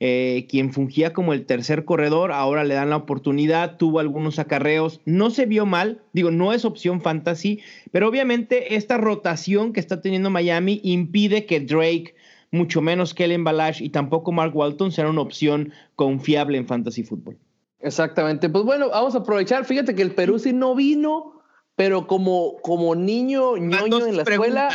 Eh, 0.02 0.46
quien 0.48 0.72
fungía 0.72 1.12
como 1.12 1.34
el 1.34 1.44
tercer 1.44 1.84
corredor, 1.84 2.32
ahora 2.32 2.64
le 2.64 2.72
dan 2.72 2.88
la 2.88 2.96
oportunidad, 2.96 3.76
tuvo 3.76 3.98
algunos 3.98 4.38
acarreos, 4.38 5.02
no 5.04 5.28
se 5.28 5.44
vio 5.44 5.66
mal, 5.66 6.00
digo, 6.14 6.30
no 6.30 6.54
es 6.54 6.64
opción 6.64 7.02
fantasy, 7.02 7.60
pero 7.92 8.08
obviamente 8.08 8.76
esta 8.76 8.96
rotación 8.96 9.74
que 9.74 9.80
está 9.80 10.00
teniendo 10.00 10.30
Miami 10.30 10.80
impide 10.84 11.44
que 11.44 11.60
Drake, 11.60 12.14
mucho 12.50 12.80
menos 12.80 13.12
Kellen 13.12 13.44
Balash 13.44 13.82
y 13.82 13.90
tampoco 13.90 14.32
Mark 14.32 14.56
Walton 14.56 14.90
sean 14.90 15.08
una 15.08 15.20
opción 15.20 15.74
confiable 15.96 16.56
en 16.56 16.66
fantasy 16.66 17.02
fútbol. 17.02 17.36
Exactamente, 17.80 18.48
pues 18.48 18.64
bueno, 18.64 18.88
vamos 18.88 19.14
a 19.14 19.18
aprovechar, 19.18 19.66
fíjate 19.66 19.94
que 19.94 20.00
el 20.00 20.14
Perú 20.14 20.38
sí 20.38 20.54
no 20.54 20.74
vino, 20.74 21.42
pero 21.76 22.06
como, 22.06 22.56
como 22.62 22.94
niño 22.94 23.58
ñoño 23.58 24.06
en 24.06 24.16
la 24.16 24.22
escuela, 24.22 24.70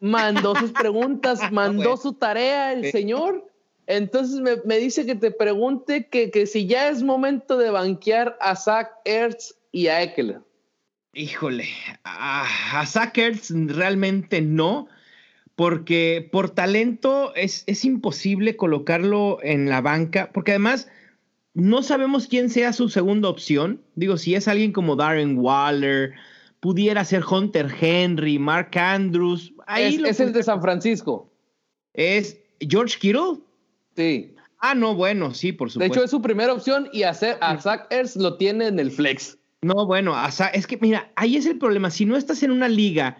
mandó 0.00 0.56
sus 0.56 0.72
preguntas, 0.72 1.38
mandó 1.52 1.98
su 1.98 2.14
tarea 2.14 2.72
el 2.72 2.90
señor 2.90 3.49
entonces 3.96 4.40
me, 4.64 4.78
dice 4.78 5.04
que 5.04 5.16
te 5.16 5.30
pregunte 5.30 6.06
que, 6.06 6.46
si 6.46 6.66
ya 6.66 6.88
es 6.88 7.02
momento 7.02 7.58
de 7.58 7.70
banquear 7.70 8.36
a 8.40 8.54
Zach 8.54 8.88
Ertz 9.04 9.56
y 9.72 9.88
a 9.88 10.02
Eckler. 10.02 10.40
Híjole, 11.12 11.68
a, 12.04 12.84
Zach 12.86 13.18
Ertz 13.18 13.50
realmente 13.50 14.40
no, 14.40 14.86
porque 15.56 16.28
por 16.30 16.50
talento 16.50 17.34
es, 17.34 17.64
es 17.66 17.84
imposible 17.84 18.56
colocarlo 18.56 19.38
en 19.42 19.68
la 19.68 19.80
banca, 19.80 20.30
porque 20.32 20.52
además 20.52 20.88
no 21.54 21.82
sabemos 21.82 22.28
quién 22.28 22.48
sea 22.48 22.72
su 22.72 22.88
segunda 22.88 23.28
opción. 23.28 23.82
Digo, 23.96 24.16
si 24.18 24.36
es 24.36 24.46
alguien 24.46 24.72
como 24.72 24.94
Darren 24.94 25.36
Waller, 25.36 26.14
pudiera 26.60 27.04
ser 27.04 27.24
Hunter 27.24 27.74
Henry, 27.80 28.38
Mark 28.38 28.78
Andrews. 28.78 29.52
Ahí 29.66 30.00
es, 30.04 30.20
el 30.20 30.32
de 30.32 30.42
San 30.44 30.62
Francisco. 30.62 31.28
Es 31.92 32.38
George 32.60 32.96
Kittle. 33.00 33.40
Sí. 33.96 34.34
Ah, 34.60 34.74
no, 34.74 34.94
bueno, 34.94 35.32
sí, 35.32 35.52
por 35.52 35.70
supuesto. 35.70 35.94
De 35.94 35.98
hecho, 35.98 36.04
es 36.04 36.10
su 36.10 36.20
primera 36.20 36.52
opción 36.52 36.88
y 36.92 37.04
hacer, 37.04 37.38
a 37.40 37.58
Zach 37.58 37.86
Ertz 37.90 38.16
lo 38.16 38.36
tiene 38.36 38.66
en 38.66 38.78
el 38.78 38.90
flex. 38.90 39.38
No, 39.62 39.86
bueno, 39.86 40.14
es 40.54 40.66
que 40.66 40.78
mira, 40.78 41.12
ahí 41.16 41.36
es 41.36 41.46
el 41.46 41.58
problema. 41.58 41.90
Si 41.90 42.04
no 42.04 42.16
estás 42.16 42.42
en 42.42 42.50
una 42.50 42.68
liga 42.68 43.18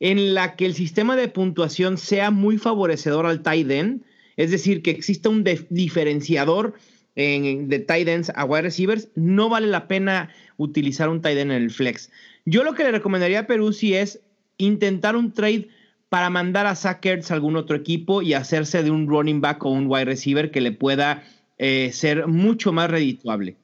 en 0.00 0.34
la 0.34 0.56
que 0.56 0.66
el 0.66 0.74
sistema 0.74 1.16
de 1.16 1.28
puntuación 1.28 1.98
sea 1.98 2.30
muy 2.30 2.58
favorecedor 2.58 3.26
al 3.26 3.42
tight 3.42 3.70
end, 3.70 4.02
es 4.36 4.50
decir, 4.50 4.82
que 4.82 4.90
exista 4.90 5.28
un 5.28 5.44
diferenciador 5.70 6.74
en, 7.16 7.68
de 7.68 7.78
tight 7.80 8.06
ends 8.06 8.30
a 8.34 8.44
wide 8.44 8.62
receivers, 8.62 9.08
no 9.14 9.48
vale 9.48 9.66
la 9.66 9.88
pena 9.88 10.30
utilizar 10.56 11.08
un 11.08 11.20
tight 11.20 11.38
end 11.38 11.52
en 11.52 11.62
el 11.62 11.70
flex. 11.70 12.10
Yo 12.44 12.62
lo 12.64 12.74
que 12.74 12.84
le 12.84 12.92
recomendaría 12.92 13.40
a 13.40 13.46
Perú 13.46 13.72
si 13.72 13.94
es 13.94 14.20
intentar 14.58 15.16
un 15.16 15.32
trade 15.32 15.68
para 16.08 16.30
mandar 16.30 16.66
a 16.66 16.74
Sackers 16.74 17.30
a 17.30 17.34
algún 17.34 17.56
otro 17.56 17.76
equipo 17.76 18.22
y 18.22 18.34
hacerse 18.34 18.82
de 18.82 18.90
un 18.90 19.06
running 19.06 19.40
back 19.40 19.64
o 19.64 19.70
un 19.70 19.86
wide 19.86 20.06
receiver 20.06 20.50
que 20.50 20.60
le 20.60 20.72
pueda 20.72 21.22
eh, 21.58 21.90
ser 21.92 22.26
mucho 22.26 22.72
más 22.72 22.90
redituable. 22.90 23.56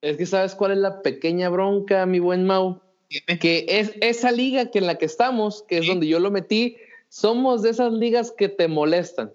Es 0.00 0.16
que 0.16 0.26
sabes 0.26 0.54
cuál 0.54 0.72
es 0.72 0.78
la 0.78 1.02
pequeña 1.02 1.48
bronca, 1.50 2.06
mi 2.06 2.20
buen 2.20 2.46
Mau, 2.46 2.80
que 3.40 3.66
es 3.68 3.92
esa 4.00 4.32
liga 4.32 4.70
que 4.70 4.78
en 4.78 4.86
la 4.86 4.96
que 4.96 5.04
estamos, 5.04 5.64
que 5.68 5.78
es 5.78 5.86
donde 5.86 6.06
yo 6.06 6.20
lo 6.20 6.30
metí, 6.30 6.76
somos 7.08 7.62
de 7.62 7.70
esas 7.70 7.92
ligas 7.92 8.32
que 8.36 8.48
te 8.48 8.66
molestan. 8.68 9.32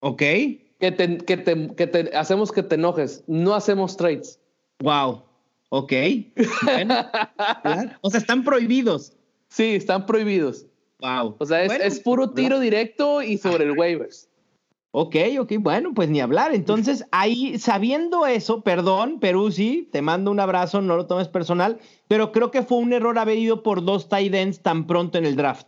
Ok. 0.00 0.18
Que 0.18 0.92
te, 0.92 1.18
que 1.18 1.36
te, 1.38 2.16
hacemos 2.16 2.52
que 2.52 2.62
te 2.62 2.74
enojes. 2.74 3.24
No 3.26 3.54
hacemos 3.54 3.96
trades. 3.96 4.38
Wow. 4.80 5.22
Ok. 5.70 5.92
O 8.02 8.10
sea, 8.10 8.20
están 8.20 8.44
prohibidos. 8.44 9.14
Sí, 9.48 9.74
están 9.74 10.04
prohibidos. 10.06 10.66
O 11.38 11.46
sea, 11.46 11.64
es, 11.64 12.00
puro 12.00 12.30
tiro 12.30 12.58
directo 12.58 13.22
y 13.22 13.36
sobre 13.36 13.64
el 13.64 13.72
waivers. 13.72 14.28
Ok, 14.96 15.16
ok, 15.40 15.52
bueno, 15.58 15.92
pues 15.92 16.08
ni 16.08 16.20
hablar. 16.20 16.54
Entonces, 16.54 17.04
ahí, 17.10 17.58
sabiendo 17.58 18.26
eso, 18.26 18.62
perdón, 18.62 19.18
Peruzzi, 19.18 19.88
te 19.90 20.02
mando 20.02 20.30
un 20.30 20.38
abrazo, 20.38 20.80
no 20.80 20.96
lo 20.96 21.06
tomes 21.06 21.28
personal, 21.28 21.80
pero 22.06 22.30
creo 22.30 22.50
que 22.50 22.62
fue 22.62 22.78
un 22.78 22.92
error 22.92 23.18
haber 23.18 23.36
ido 23.38 23.62
por 23.62 23.84
dos 23.84 24.08
tight 24.08 24.32
ends 24.32 24.60
tan 24.60 24.86
pronto 24.86 25.18
en 25.18 25.26
el 25.26 25.34
draft. 25.34 25.66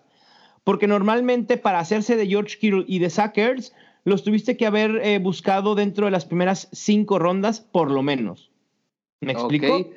Porque 0.63 0.87
normalmente 0.87 1.57
para 1.57 1.81
hacerse 1.81 2.17
de 2.17 2.27
George 2.27 2.57
Kittle 2.59 2.85
y 2.87 3.01
de 3.01 3.11
Sackers, 3.11 3.75
los 4.05 4.23
tuviste 4.23 4.57
que 4.57 4.67
haber 4.67 5.01
eh, 5.03 5.19
buscado 5.19 5.75
dentro 5.75 6.07
de 6.07 6.13
las 6.13 6.25
primeras 6.25 6.69
cinco 6.73 7.19
rondas, 7.19 7.61
por 7.61 7.91
lo 7.91 8.03
menos. 8.03 8.53
¿Me 9.21 9.33
explico? 9.33 9.91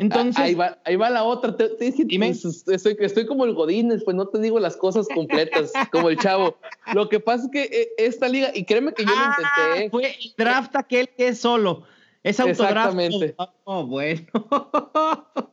Entonces, 0.00 0.38
ahí, 0.38 0.54
va, 0.54 0.78
ahí 0.84 0.96
va 0.96 1.10
la 1.10 1.24
otra. 1.24 1.56
Te, 1.56 1.64
estoy, 1.80 2.96
estoy, 3.00 3.26
como 3.26 3.44
el 3.44 3.54
Godín, 3.54 3.92
pues 4.04 4.16
no 4.16 4.26
te 4.26 4.38
digo 4.40 4.58
las 4.58 4.76
cosas 4.76 5.06
completas, 5.14 5.72
como 5.92 6.08
el 6.08 6.18
chavo. 6.18 6.56
Lo 6.94 7.08
que 7.08 7.20
pasa 7.20 7.44
es 7.44 7.50
que 7.50 7.62
eh, 7.64 7.88
esta 7.98 8.28
liga, 8.28 8.50
y 8.54 8.64
créeme 8.64 8.92
que 8.92 9.04
yo 9.04 9.10
lo 9.10 9.24
intenté. 9.24 9.84
¿eh? 9.84 9.90
Fue 9.90 10.06
el 10.06 10.34
draft 10.36 10.76
aquel 10.76 11.08
que 11.08 11.28
es 11.28 11.40
solo. 11.40 11.84
Es 12.22 12.40
autodraft. 12.40 12.98
Exactamente. 12.98 13.34
Oh, 13.64 13.86
bueno. 13.86 14.26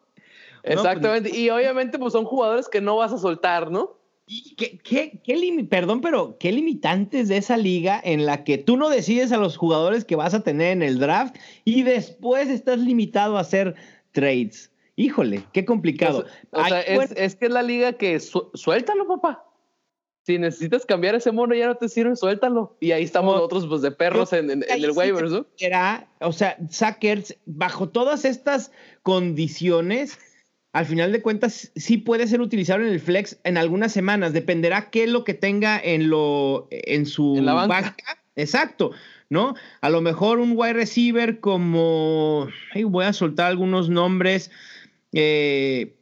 Exactamente. 0.63 1.35
y 1.35 1.49
obviamente, 1.49 1.99
pues 1.99 2.13
son 2.13 2.25
jugadores 2.25 2.67
que 2.67 2.81
no 2.81 2.95
vas 2.97 3.13
a 3.13 3.17
soltar, 3.17 3.69
¿no? 3.69 3.97
¿Qué, 4.57 4.79
qué, 4.79 5.21
qué 5.23 5.67
perdón, 5.69 6.01
pero 6.01 6.37
qué 6.39 6.51
limitantes 6.51 7.27
de 7.27 7.37
esa 7.37 7.57
liga 7.57 8.01
en 8.03 8.25
la 8.25 8.43
que 8.43 8.57
tú 8.57 8.75
no 8.75 8.89
decides 8.89 9.31
a 9.31 9.37
los 9.37 9.55
jugadores 9.55 10.03
que 10.03 10.15
vas 10.15 10.33
a 10.33 10.41
tener 10.41 10.71
en 10.71 10.81
el 10.81 10.97
draft 10.97 11.35
y 11.63 11.83
después 11.83 12.49
estás 12.49 12.79
limitado 12.79 13.37
a 13.37 13.41
hacer 13.41 13.75
trades. 14.15 14.71
Híjole, 14.95 15.43
qué 15.51 15.65
complicado. 15.65 16.25
O, 16.51 16.65
sea, 16.65 16.81
es, 16.81 17.35
que 17.35 17.45
es 17.45 17.51
la 17.51 17.61
liga 17.61 17.93
que 17.93 18.19
suéltalo, 18.19 19.07
papá. 19.07 19.45
Si 20.25 20.39
necesitas 20.39 20.85
cambiar 20.85 21.13
ese 21.13 21.31
mono, 21.31 21.53
ya 21.53 21.67
no 21.67 21.75
te 21.75 21.87
sirve, 21.87 22.15
suéltalo. 22.15 22.77
Y 22.79 22.93
ahí 22.93 23.03
estamos 23.03 23.35
nosotros, 23.35 23.67
pues, 23.67 23.81
de 23.83 23.91
perros 23.91 24.33
en, 24.33 24.49
el 24.49 24.91
waivers, 24.91 25.31
¿no? 25.31 25.45
Era, 25.59 26.07
o 26.19 26.31
sea, 26.31 26.57
Sackers, 26.69 27.37
bajo 27.45 27.89
todas 27.89 28.25
estas 28.25 28.71
condiciones, 29.03 30.17
al 30.71 30.85
final 30.85 31.11
de 31.11 31.21
cuentas 31.21 31.71
sí 31.75 31.97
puede 31.97 32.25
ser 32.25 32.41
utilizado 32.41 32.81
en 32.81 32.87
el 32.87 32.99
flex 32.99 33.37
en 33.43 33.57
algunas 33.57 33.91
semanas. 33.91 34.33
Dependerá 34.33 34.89
qué 34.89 35.03
es 35.03 35.09
lo 35.09 35.23
que 35.23 35.35
tenga 35.35 35.79
en 35.79 36.09
lo 36.09 36.67
en 36.71 37.05
su 37.05 37.35
la 37.41 37.53
banca. 37.53 37.95
Exacto, 38.35 38.91
¿no? 39.29 39.55
A 39.81 39.89
lo 39.89 40.01
mejor 40.01 40.39
un 40.39 40.53
wide 40.55 40.73
receiver 40.73 41.39
como 41.39 42.49
voy 42.85 43.05
a 43.05 43.13
soltar 43.13 43.47
algunos 43.47 43.89
nombres 43.89 44.51
eh, 45.13 45.95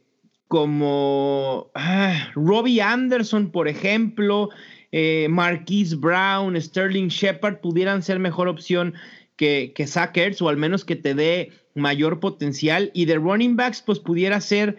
como 0.48 1.70
ah, 1.74 2.30
Robbie 2.34 2.80
Anderson, 2.80 3.50
por 3.50 3.68
ejemplo, 3.68 4.50
eh, 4.92 5.26
Marquise 5.28 5.96
Brown, 5.96 6.60
Sterling 6.60 7.08
Shepard 7.08 7.60
pudieran 7.60 8.02
ser 8.02 8.18
mejor 8.18 8.48
opción 8.48 8.94
que, 9.36 9.72
que 9.74 9.86
Sackers, 9.86 10.40
o 10.42 10.48
al 10.48 10.56
menos 10.56 10.84
que 10.84 10.96
te 10.96 11.14
dé 11.14 11.50
mayor 11.74 12.20
potencial. 12.20 12.90
Y 12.94 13.06
de 13.06 13.16
running 13.16 13.56
backs, 13.56 13.82
pues 13.82 13.98
pudiera 13.98 14.40
ser, 14.40 14.76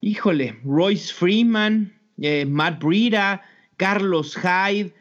híjole, 0.00 0.58
Royce 0.64 1.12
Freeman, 1.12 1.98
eh, 2.20 2.44
Matt 2.46 2.82
Breida, 2.82 3.42
Carlos 3.76 4.36
Hyde. 4.36 4.92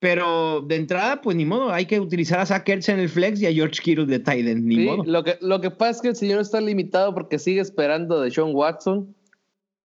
Pero 0.00 0.62
de 0.62 0.76
entrada, 0.76 1.20
pues 1.20 1.36
ni 1.36 1.44
modo, 1.44 1.70
hay 1.70 1.84
que 1.84 2.00
utilizar 2.00 2.40
a 2.40 2.46
Sackers 2.46 2.88
en 2.88 3.00
el 3.00 3.08
flex 3.10 3.40
y 3.42 3.46
a 3.46 3.52
George 3.52 3.82
Kittle 3.82 4.06
de 4.06 4.18
Titan, 4.18 4.66
ni 4.66 4.86
modo. 4.86 5.04
Lo 5.04 5.22
que, 5.22 5.36
lo 5.42 5.60
que 5.60 5.70
pasa 5.70 5.90
es 5.90 6.00
que 6.00 6.08
el 6.08 6.16
señor 6.16 6.40
está 6.40 6.58
limitado 6.58 7.12
porque 7.12 7.38
sigue 7.38 7.60
esperando 7.60 8.20
de 8.20 8.30
Sean 8.30 8.54
Watson. 8.54 9.14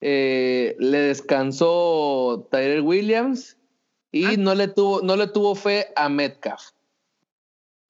Eh, 0.02 0.76
le 0.80 0.98
descansó 0.98 2.50
Tyrell 2.52 2.82
Williams 2.82 3.56
y 4.12 4.26
ah. 4.26 4.36
no, 4.38 4.54
le 4.54 4.68
tuvo, 4.68 5.02
no 5.02 5.16
le 5.16 5.28
tuvo 5.28 5.56
fe 5.56 5.88
a 5.96 6.10
Metcalf. 6.10 6.72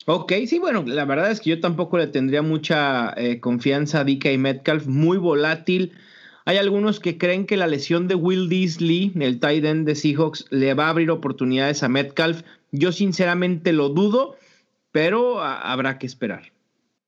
Ok, 0.05 0.33
sí, 0.45 0.59
bueno, 0.59 0.83
la 0.85 1.05
verdad 1.05 1.31
es 1.31 1.39
que 1.39 1.49
yo 1.49 1.59
tampoco 1.59 1.97
le 1.97 2.05
tendría 2.05 2.43
mucha 2.43 3.13
eh, 3.17 3.39
confianza 3.39 4.01
a 4.01 4.03
DK 4.03 4.37
Metcalf, 4.37 4.85
muy 4.85 5.17
volátil. 5.17 5.93
Hay 6.45 6.57
algunos 6.57 6.99
que 6.99 7.17
creen 7.17 7.45
que 7.45 7.57
la 7.57 7.67
lesión 7.67 8.07
de 8.07 8.15
Will 8.15 8.49
Disley, 8.49 9.13
el 9.19 9.39
tight 9.39 9.63
end 9.63 9.87
de 9.87 9.95
Seahawks, 9.95 10.45
le 10.49 10.73
va 10.73 10.87
a 10.87 10.89
abrir 10.89 11.09
oportunidades 11.09 11.83
a 11.83 11.89
Metcalf. 11.89 12.41
Yo 12.71 12.91
sinceramente 12.91 13.71
lo 13.71 13.89
dudo, 13.89 14.35
pero 14.91 15.41
habrá 15.41 15.97
que 15.97 16.05
esperar. 16.05 16.51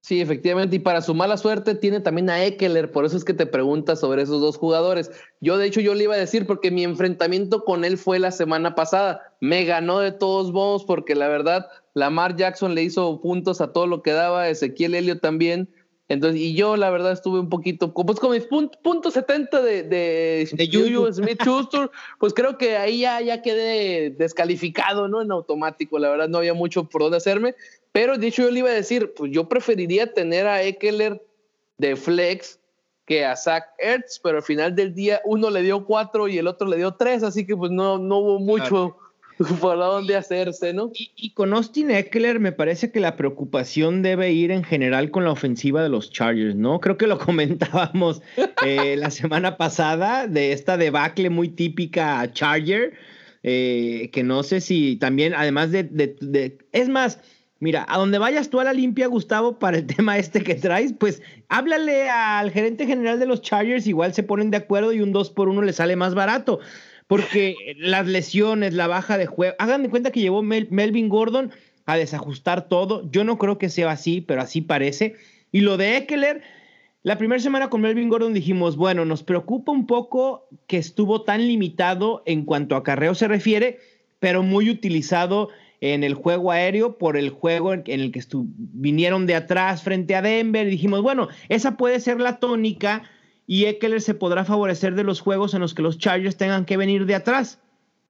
Sí, 0.06 0.22
efectivamente, 0.22 0.76
y 0.76 0.80
para 0.80 1.02
su 1.02 1.16
mala 1.16 1.36
suerte 1.36 1.74
tiene 1.74 2.00
también 2.00 2.30
a 2.30 2.46
Eckler, 2.46 2.92
por 2.92 3.06
eso 3.06 3.18
es 3.18 3.26
que 3.26 3.34
te 3.34 3.48
preguntas 3.48 4.00
sobre 4.00 4.22
esos 4.22 4.40
dos 4.40 4.56
jugadores. 4.56 5.10
Yo 5.42 5.58
de 5.58 5.66
hecho 5.66 5.82
yo 5.82 5.96
le 5.96 6.04
iba 6.04 6.14
a 6.14 6.20
decir 6.20 6.46
porque 6.46 6.70
mi 6.70 6.84
enfrentamiento 6.84 7.64
con 7.64 7.84
él 7.84 7.98
fue 7.98 8.20
la 8.20 8.30
semana 8.30 8.76
pasada, 8.76 9.36
me 9.42 9.66
ganó 9.66 9.98
de 9.98 10.12
todos 10.12 10.52
modos 10.52 10.86
porque 10.86 11.16
la 11.16 11.28
verdad 11.28 11.66
Lamar 11.96 12.36
Jackson 12.36 12.76
le 12.76 12.84
hizo 12.84 13.20
puntos 13.20 13.62
a 13.62 13.74
todo 13.74 13.88
lo 13.88 14.04
que 14.04 14.12
daba, 14.12 14.48
Ezequiel 14.48 14.94
Helio 14.94 15.20
también. 15.20 15.70
Entonces, 16.08 16.40
y 16.40 16.54
yo 16.54 16.78
la 16.78 16.92
verdad 16.92 17.14
estuve 17.14 17.40
un 17.40 17.50
poquito, 17.50 17.92
pues 17.92 18.20
con 18.20 18.32
mis 18.32 18.46
puntos 18.46 19.14
70 19.14 19.62
de, 19.62 19.84
de, 19.84 20.50
de 20.52 21.14
Smith 21.14 21.42
Schuster, 21.42 21.90
pues 22.20 22.34
creo 22.34 22.60
que 22.60 22.78
ahí 22.78 23.00
ya, 23.00 23.22
ya 23.22 23.42
quedé 23.42 24.12
descalificado, 24.12 25.08
¿no? 25.08 25.24
En 25.24 25.32
automático, 25.32 25.98
la 25.98 26.10
verdad 26.10 26.28
no 26.28 26.38
había 26.38 26.54
mucho 26.54 26.84
por 26.84 27.02
dónde 27.02 27.18
hacerme, 27.18 27.56
pero 27.92 28.18
de 28.18 28.28
hecho 28.28 28.44
yo 28.44 28.52
le 28.52 28.60
iba 28.60 28.70
a 28.70 28.74
decir, 28.74 29.14
pues 29.16 29.32
yo 29.32 29.50
preferiría 29.50 30.14
tener 30.14 30.46
a 30.46 30.62
Eckler 30.62 31.26
de 31.80 31.96
flex 31.96 32.60
que 33.08 33.26
a 33.26 33.36
Zach 33.36 33.64
Ertz, 33.80 34.20
pero 34.22 34.38
al 34.38 34.44
final 34.44 34.76
del 34.76 34.94
día 34.94 35.22
uno 35.26 35.50
le 35.50 35.62
dio 35.62 35.86
cuatro 35.86 36.28
y 36.28 36.38
el 36.38 36.48
otro 36.48 36.68
le 36.68 36.78
dio 36.78 36.94
tres, 36.94 37.24
así 37.24 37.48
que 37.48 37.56
pues 37.56 37.72
no, 37.72 37.98
no 37.98 38.18
hubo 38.18 38.40
mucho. 38.40 38.98
por 39.60 39.78
dónde 39.78 40.16
hacerse, 40.16 40.74
¿no? 40.74 40.92
Y, 40.94 41.32
con 41.32 41.54
Austin 41.54 41.92
Eckler 41.92 42.40
me 42.40 42.52
parece 42.52 42.92
que 42.92 43.00
la 43.00 43.18
preocupación 43.18 44.02
debe 44.02 44.32
ir 44.32 44.52
en 44.52 44.64
general 44.64 45.12
con 45.12 45.26
la 45.26 45.32
ofensiva 45.32 45.84
de 45.84 45.90
los 45.90 46.12
Chargers, 46.12 46.56
¿no? 46.56 46.80
Creo 46.80 46.98
que 46.98 47.08
lo 47.08 47.18
comentábamos 47.20 48.22
eh, 48.66 48.96
la 48.98 49.12
semana 49.12 49.58
pasada 49.58 50.28
de 50.28 50.54
esta 50.54 50.78
debacle 50.78 51.30
muy 51.30 51.50
típica 51.50 52.32
Charger, 52.32 52.94
eh, 53.44 54.10
que 54.14 54.24
no 54.24 54.44
sé 54.44 54.62
si 54.62 54.96
también, 54.96 55.34
además 55.36 55.72
de, 55.72 55.84
de, 55.84 56.58
es 56.72 56.90
más, 56.90 57.20
Mira, 57.62 57.86
a 57.88 57.98
donde 57.98 58.18
vayas 58.18 58.50
tú 58.50 58.60
a 58.60 58.66
la 58.66 58.74
limpia, 58.74 59.08
Gustavo, 59.08 59.58
para 59.60 59.78
el 59.78 59.88
tema 59.96 60.18
este 60.18 60.44
que 60.44 60.56
traes, 60.56 60.94
pues 60.94 61.22
háblale 61.48 62.10
al 62.10 62.52
gerente 62.52 62.86
general 62.86 63.18
de 63.18 63.26
los 63.26 63.42
Chargers, 63.42 63.88
igual 63.88 64.14
se 64.14 64.24
ponen 64.24 64.52
de 64.52 64.58
acuerdo 64.58 64.92
y 64.92 65.02
un 65.02 65.14
2 65.14 65.30
por 65.32 65.48
1 65.48 65.62
le 65.62 65.74
sale 65.74 65.96
más 65.96 66.14
barato 66.16 66.60
porque 67.08 67.56
las 67.78 68.08
lesiones, 68.08 68.74
la 68.74 68.88
baja 68.88 69.18
de 69.18 69.28
juego, 69.28 69.56
hagan 69.60 69.84
de 69.84 69.90
cuenta 69.90 70.12
que 70.12 70.22
llevó 70.22 70.42
Melvin 70.42 71.10
Gordon 71.10 71.52
a 71.86 71.98
desajustar 71.98 72.68
todo. 72.68 73.10
Yo 73.12 73.24
no 73.24 73.38
creo 73.38 73.58
que 73.58 73.70
sea 73.70 73.92
así, 73.92 74.22
pero 74.22 74.42
así 74.42 74.62
parece. 74.62 75.16
Y 75.52 75.62
lo 75.62 75.78
de 75.78 75.98
Eckler, 75.98 76.42
la 77.04 77.18
primera 77.18 77.40
semana 77.40 77.70
con 77.70 77.82
Melvin 77.82 78.10
Gordon 78.10 78.34
dijimos, 78.34 78.76
bueno, 78.76 79.06
nos 79.06 79.24
preocupa 79.24 79.72
un 79.72 79.86
poco 79.86 80.48
que 80.68 80.78
estuvo 80.78 81.22
tan 81.22 81.48
limitado 81.48 82.24
en 82.26 82.44
cuanto 82.44 82.76
a 82.76 82.84
carreo 82.84 83.14
se 83.14 83.28
refiere, 83.28 83.80
pero 84.20 84.42
muy 84.42 84.72
utilizado 84.72 85.50
en 85.82 86.04
el 86.04 86.16
juego 86.16 86.52
aéreo 86.52 86.98
por 86.98 87.18
el 87.18 87.30
juego 87.30 87.74
en 87.74 87.84
el 87.86 88.12
que 88.12 88.24
vinieron 88.32 89.28
de 89.28 89.36
atrás 89.36 89.84
frente 89.84 90.16
a 90.16 90.24
Denver. 90.24 90.66
Y 90.66 90.72
dijimos, 90.72 91.04
bueno, 91.04 91.28
esa 91.50 91.78
puede 91.78 92.00
ser 92.00 92.20
la 92.20 92.40
tónica 92.40 93.04
y 93.48 93.66
Eckler 93.66 94.02
se 94.02 94.14
podrá 94.14 94.46
favorecer 94.46 94.96
de 94.96 95.04
los 95.04 95.20
juegos 95.20 95.54
en 95.54 95.62
los 95.62 95.74
que 95.74 95.82
los 95.82 95.98
Chargers 95.98 96.38
tengan 96.38 96.66
que 96.66 96.78
venir 96.78 97.06
de 97.06 97.16
atrás. 97.16 97.60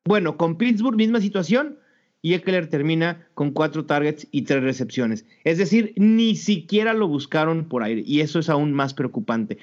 Bueno, 0.06 0.38
con 0.38 0.58
Pittsburgh 0.58 0.96
misma 0.96 1.20
situación 1.20 1.80
y 2.22 2.34
Eckler 2.34 2.70
termina 2.70 3.28
con 3.34 3.52
cuatro 3.52 3.86
targets 3.86 4.28
y 4.32 4.44
tres 4.44 4.64
recepciones. 4.64 5.26
Es 5.44 5.58
decir, 5.58 5.94
ni 5.96 6.36
siquiera 6.36 6.94
lo 6.94 7.08
buscaron 7.08 7.66
por 7.66 7.84
aire 7.84 8.04
y 8.06 8.22
eso 8.22 8.40
es 8.40 8.50
aún 8.50 8.74
más 8.74 8.94
preocupante. 8.94 9.58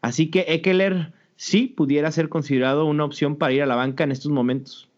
Así 0.00 0.30
que 0.30 0.44
Eckler 0.48 1.12
sí 1.36 1.66
pudiera 1.68 2.10
ser 2.10 2.28
considerado 2.28 2.86
una 2.86 3.04
opción 3.04 3.36
para 3.36 3.52
ir 3.52 3.62
a 3.62 3.66
la 3.66 3.76
banca 3.76 4.04
en 4.04 4.12
estos 4.12 4.30
momentos. 4.30 4.88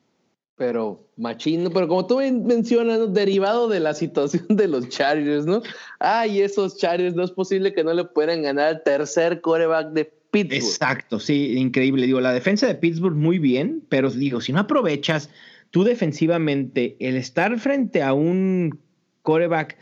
Pero 0.56 1.06
machino, 1.16 1.70
pero 1.70 1.88
como 1.88 2.06
tú 2.06 2.18
mencionas, 2.18 3.14
derivado 3.14 3.68
de 3.68 3.80
la 3.80 3.94
situación 3.94 4.46
de 4.48 4.68
los 4.68 4.88
Chargers, 4.90 5.46
¿no? 5.46 5.62
Ay, 5.98 6.42
esos 6.42 6.76
Chargers, 6.76 7.14
no 7.14 7.24
es 7.24 7.30
posible 7.30 7.72
que 7.72 7.84
no 7.84 7.94
le 7.94 8.04
puedan 8.04 8.42
ganar 8.42 8.66
al 8.66 8.82
tercer 8.82 9.40
coreback 9.40 9.92
de 9.92 10.19
Exacto, 10.32 11.18
sí, 11.20 11.56
increíble. 11.56 12.06
Digo, 12.06 12.20
la 12.20 12.32
defensa 12.32 12.66
de 12.66 12.74
Pittsburgh 12.74 13.16
muy 13.16 13.38
bien, 13.38 13.82
pero 13.88 14.10
digo, 14.10 14.40
si 14.40 14.52
no 14.52 14.60
aprovechas 14.60 15.30
tú 15.70 15.84
defensivamente 15.84 16.96
el 17.00 17.16
estar 17.16 17.58
frente 17.58 18.02
a 18.02 18.12
un 18.12 18.78
coreback 19.22 19.76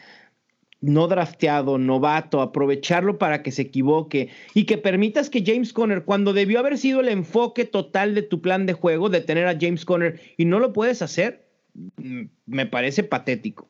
no 0.80 1.08
drafteado, 1.08 1.76
novato, 1.78 2.40
aprovecharlo 2.40 3.18
para 3.18 3.42
que 3.42 3.50
se 3.50 3.62
equivoque 3.62 4.28
y 4.54 4.64
que 4.64 4.78
permitas 4.78 5.28
que 5.28 5.42
James 5.44 5.72
Conner, 5.72 6.04
cuando 6.04 6.32
debió 6.32 6.60
haber 6.60 6.78
sido 6.78 7.00
el 7.00 7.08
enfoque 7.08 7.64
total 7.64 8.14
de 8.14 8.22
tu 8.22 8.40
plan 8.40 8.66
de 8.66 8.74
juego, 8.74 9.08
de 9.08 9.20
tener 9.20 9.48
a 9.48 9.58
James 9.60 9.84
Conner 9.84 10.20
y 10.36 10.44
no 10.44 10.60
lo 10.60 10.72
puedes 10.72 11.02
hacer, 11.02 11.48
mm, 11.96 12.22
me 12.46 12.66
parece 12.66 13.02
patético. 13.02 13.68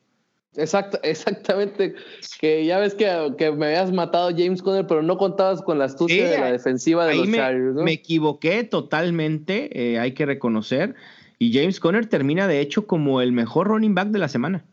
Exacto, 0.59 0.99
exactamente. 1.03 1.95
Que 2.41 2.67
ya 2.67 2.79
ves 2.79 2.95
que, 2.95 3.35
que, 3.39 3.53
me 3.53 3.67
habías 3.67 3.93
matado 3.93 4.31
James 4.31 4.61
Conner, 4.61 4.87
pero 4.87 5.03
no 5.03 5.17
contabas 5.17 5.63
con 5.63 5.79
la 5.79 5.87
astucia 5.87 6.29
de 6.29 6.39
la 6.39 6.53
defensiva 6.53 7.07
de 7.07 7.15
los 7.15 7.29
me, 7.29 7.39
Chargers. 7.39 7.77
Me 7.77 7.93
equivoqué 7.93 8.65
totalmente, 8.65 9.93
eh, 9.93 9.99
hay 9.99 10.13
que 10.13 10.27
reconocer. 10.27 10.95
Y 11.39 11.53
James 11.53 11.79
Conner 11.79 12.07
termina, 12.07 12.49
de 12.49 12.61
hecho, 12.61 12.87
como 12.87 13.21
el 13.21 13.33
mejor 13.33 13.69
running 13.69 13.95
back 13.95 14.09
de 14.09 14.19
la 14.19 14.29
semana. 14.29 14.65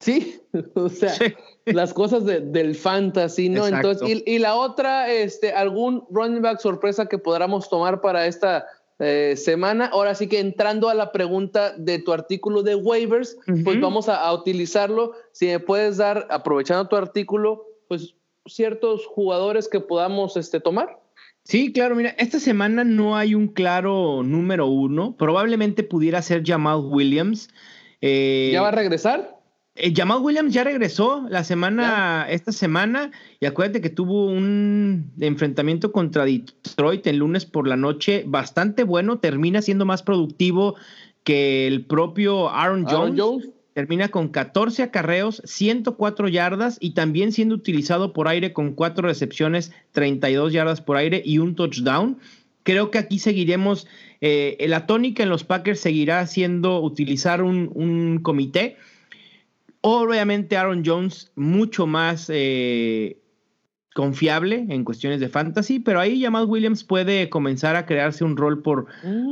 Sí, 0.00 0.42
o 0.74 0.90
sea, 0.90 1.14
las 1.64 1.94
cosas 1.94 2.26
del 2.26 2.74
fantasy, 2.74 3.48
¿no? 3.48 3.66
Entonces, 3.66 4.06
y, 4.06 4.30
y, 4.30 4.38
la 4.38 4.54
otra, 4.54 5.10
este, 5.10 5.52
algún 5.52 6.04
running 6.10 6.42
back 6.42 6.60
sorpresa 6.60 7.06
que 7.06 7.16
podamos 7.16 7.70
tomar 7.70 8.02
para 8.02 8.26
esta 8.26 8.66
eh, 8.98 9.34
semana. 9.36 9.86
Ahora 9.86 10.14
sí 10.14 10.26
que 10.26 10.40
entrando 10.40 10.88
a 10.88 10.94
la 10.94 11.12
pregunta 11.12 11.74
de 11.76 11.98
tu 11.98 12.12
artículo 12.12 12.62
de 12.62 12.74
waivers, 12.74 13.36
pues 13.64 13.80
vamos 13.80 14.08
a, 14.08 14.32
utilizarlo. 14.32 15.12
Si 15.32 15.46
me 15.46 15.60
puedes 15.60 15.98
dar, 15.98 16.26
aprovechando 16.30 16.88
tu 16.88 16.96
artículo, 16.96 17.66
pues 17.88 18.14
ciertos 18.46 19.06
jugadores 19.06 19.68
que 19.68 19.80
podamos 19.80 20.36
este, 20.36 20.60
tomar. 20.60 21.00
Sí, 21.44 21.72
claro, 21.72 21.94
mira, 21.94 22.10
esta 22.18 22.40
semana 22.40 22.82
no 22.82 23.16
hay 23.16 23.34
un 23.34 23.48
claro 23.48 24.22
número 24.24 24.66
uno. 24.66 25.14
Probablemente 25.16 25.82
pudiera 25.82 26.20
ser 26.22 26.42
Jamal 26.44 26.80
Williams. 26.80 27.48
Eh, 28.00 28.50
¿Ya 28.52 28.62
va 28.62 28.68
a 28.68 28.72
regresar? 28.72 29.35
Eh, 29.78 29.92
Jamal 29.94 30.22
Williams 30.22 30.54
ya 30.54 30.64
regresó 30.64 31.26
la 31.28 31.44
semana, 31.44 32.26
esta 32.30 32.50
semana, 32.50 33.10
y 33.40 33.46
acuérdate 33.46 33.82
que 33.82 33.90
tuvo 33.90 34.26
un 34.26 35.12
enfrentamiento 35.20 35.92
contra 35.92 36.24
Detroit 36.24 37.06
el 37.06 37.18
lunes 37.18 37.44
por 37.44 37.68
la 37.68 37.76
noche, 37.76 38.24
bastante 38.26 38.84
bueno, 38.84 39.18
termina 39.18 39.60
siendo 39.60 39.84
más 39.84 40.02
productivo 40.02 40.76
que 41.24 41.66
el 41.66 41.84
propio 41.84 42.48
Aaron 42.48 42.86
Jones. 42.86 43.50
Termina 43.74 44.08
con 44.08 44.28
14 44.28 44.84
acarreos, 44.84 45.42
104 45.44 46.28
yardas 46.28 46.78
y 46.80 46.92
también 46.94 47.30
siendo 47.30 47.54
utilizado 47.54 48.14
por 48.14 48.26
aire 48.26 48.54
con 48.54 48.72
4 48.72 49.06
recepciones, 49.06 49.70
32 49.92 50.54
yardas 50.54 50.80
por 50.80 50.96
aire 50.96 51.20
y 51.22 51.36
un 51.36 51.54
touchdown. 51.54 52.16
Creo 52.62 52.90
que 52.90 52.96
aquí 52.96 53.18
seguiremos, 53.18 53.86
eh, 54.22 54.56
la 54.66 54.86
tónica 54.86 55.22
en 55.22 55.28
los 55.28 55.44
Packers 55.44 55.80
seguirá 55.80 56.26
siendo 56.26 56.80
utilizar 56.80 57.42
un, 57.42 57.70
un 57.74 58.20
comité 58.22 58.78
Obviamente 59.80 60.56
Aaron 60.56 60.82
Jones 60.84 61.30
mucho 61.36 61.86
más 61.86 62.30
eh, 62.32 63.18
confiable 63.94 64.66
en 64.68 64.84
cuestiones 64.84 65.20
de 65.20 65.28
fantasy, 65.28 65.78
pero 65.78 66.00
ahí 66.00 66.20
Jamal 66.20 66.46
Williams 66.46 66.84
puede 66.84 67.28
comenzar 67.28 67.76
a 67.76 67.86
crearse 67.86 68.24
un 68.24 68.36
rol 68.36 68.62
por, 68.62 68.86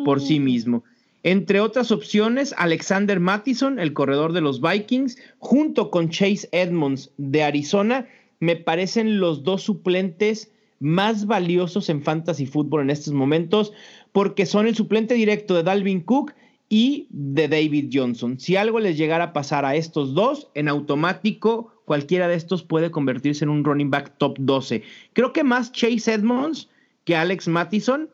por 0.04 0.20
sí 0.20 0.40
mm. 0.40 0.44
mismo. 0.44 0.85
Entre 1.22 1.61
otras 1.61 1.90
opciones, 1.90 2.54
Alexander 2.59 3.18
Mattison, 3.18 3.78
el 3.78 3.94
corredor 3.94 4.33
de 4.35 4.42
los 4.42 4.61
Vikings, 4.61 5.16
junto 5.38 5.90
con 5.90 6.11
Chase 6.11 6.48
Edmonds 6.52 7.11
de 7.16 7.42
Arizona, 7.42 8.07
me 8.40 8.57
parecen 8.57 9.20
los 9.20 9.42
dos 9.42 9.62
suplentes 9.62 10.50
más 10.80 11.26
valiosos 11.26 11.88
en 11.88 12.02
fantasy 12.02 12.46
fútbol 12.46 12.83
en 12.83 12.90
estos 12.90 13.14
momentos, 13.14 13.72
porque 14.12 14.44
son 14.44 14.66
el 14.66 14.74
suplente 14.74 15.14
directo 15.14 15.54
de 15.54 15.62
Dalvin 15.62 16.02
Cook 16.02 16.35
y 16.74 17.06
de 17.10 17.46
David 17.46 17.88
Johnson. 17.92 18.40
Si 18.40 18.56
algo 18.56 18.80
les 18.80 18.98
llegara 18.98 19.26
a 19.26 19.32
pasar 19.32 19.64
a 19.64 19.76
estos 19.76 20.12
dos, 20.12 20.50
en 20.54 20.66
automático 20.66 21.72
cualquiera 21.84 22.26
de 22.26 22.34
estos 22.34 22.64
puede 22.64 22.90
convertirse 22.90 23.44
en 23.44 23.50
un 23.50 23.62
running 23.62 23.92
back 23.92 24.18
top 24.18 24.34
12. 24.40 24.82
Creo 25.12 25.32
que 25.32 25.44
más 25.44 25.70
Chase 25.70 26.12
Edmonds 26.12 26.68
que 27.04 27.14
Alex 27.14 27.46
Mattison, 27.46 28.10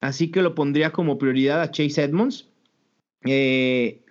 así 0.00 0.30
que 0.30 0.42
lo 0.42 0.54
pondría 0.54 0.92
como 0.92 1.18
prioridad 1.18 1.60
a 1.60 1.72
Chase 1.72 2.04
Edmonds. 2.04 2.48
Eh, 3.24 4.04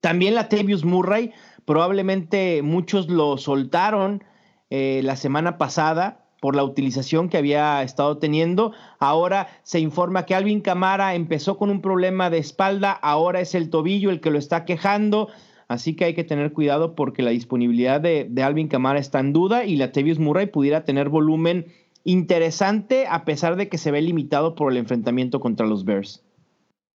también 0.00 0.34
la 0.34 0.48
Tavius 0.48 0.86
Murray, 0.86 1.32
probablemente 1.66 2.62
muchos 2.62 3.10
lo 3.10 3.36
soltaron 3.36 4.24
eh, 4.70 5.02
la 5.04 5.16
semana 5.16 5.58
pasada 5.58 6.25
por 6.46 6.54
la 6.54 6.62
utilización 6.62 7.28
que 7.28 7.38
había 7.38 7.82
estado 7.82 8.18
teniendo. 8.18 8.70
Ahora 9.00 9.48
se 9.64 9.80
informa 9.80 10.26
que 10.26 10.34
Alvin 10.36 10.60
Camara 10.60 11.16
empezó 11.16 11.58
con 11.58 11.70
un 11.70 11.80
problema 11.80 12.30
de 12.30 12.38
espalda, 12.38 12.92
ahora 12.92 13.40
es 13.40 13.56
el 13.56 13.68
tobillo 13.68 14.10
el 14.10 14.20
que 14.20 14.30
lo 14.30 14.38
está 14.38 14.64
quejando. 14.64 15.28
Así 15.66 15.96
que 15.96 16.04
hay 16.04 16.14
que 16.14 16.22
tener 16.22 16.52
cuidado 16.52 16.94
porque 16.94 17.24
la 17.24 17.32
disponibilidad 17.32 18.00
de, 18.00 18.30
Alvin 18.44 18.68
Camara 18.68 19.00
está 19.00 19.18
en 19.18 19.32
duda 19.32 19.64
y 19.64 19.74
la 19.74 19.90
Tevius 19.90 20.20
Murray 20.20 20.46
pudiera 20.46 20.84
tener 20.84 21.08
volumen 21.08 21.66
interesante 22.04 23.06
a 23.08 23.24
pesar 23.24 23.56
de 23.56 23.68
que 23.68 23.76
se 23.76 23.90
ve 23.90 24.00
limitado 24.00 24.54
por 24.54 24.70
el 24.70 24.78
enfrentamiento 24.78 25.40
contra 25.40 25.66
los 25.66 25.84
Bears. 25.84 26.22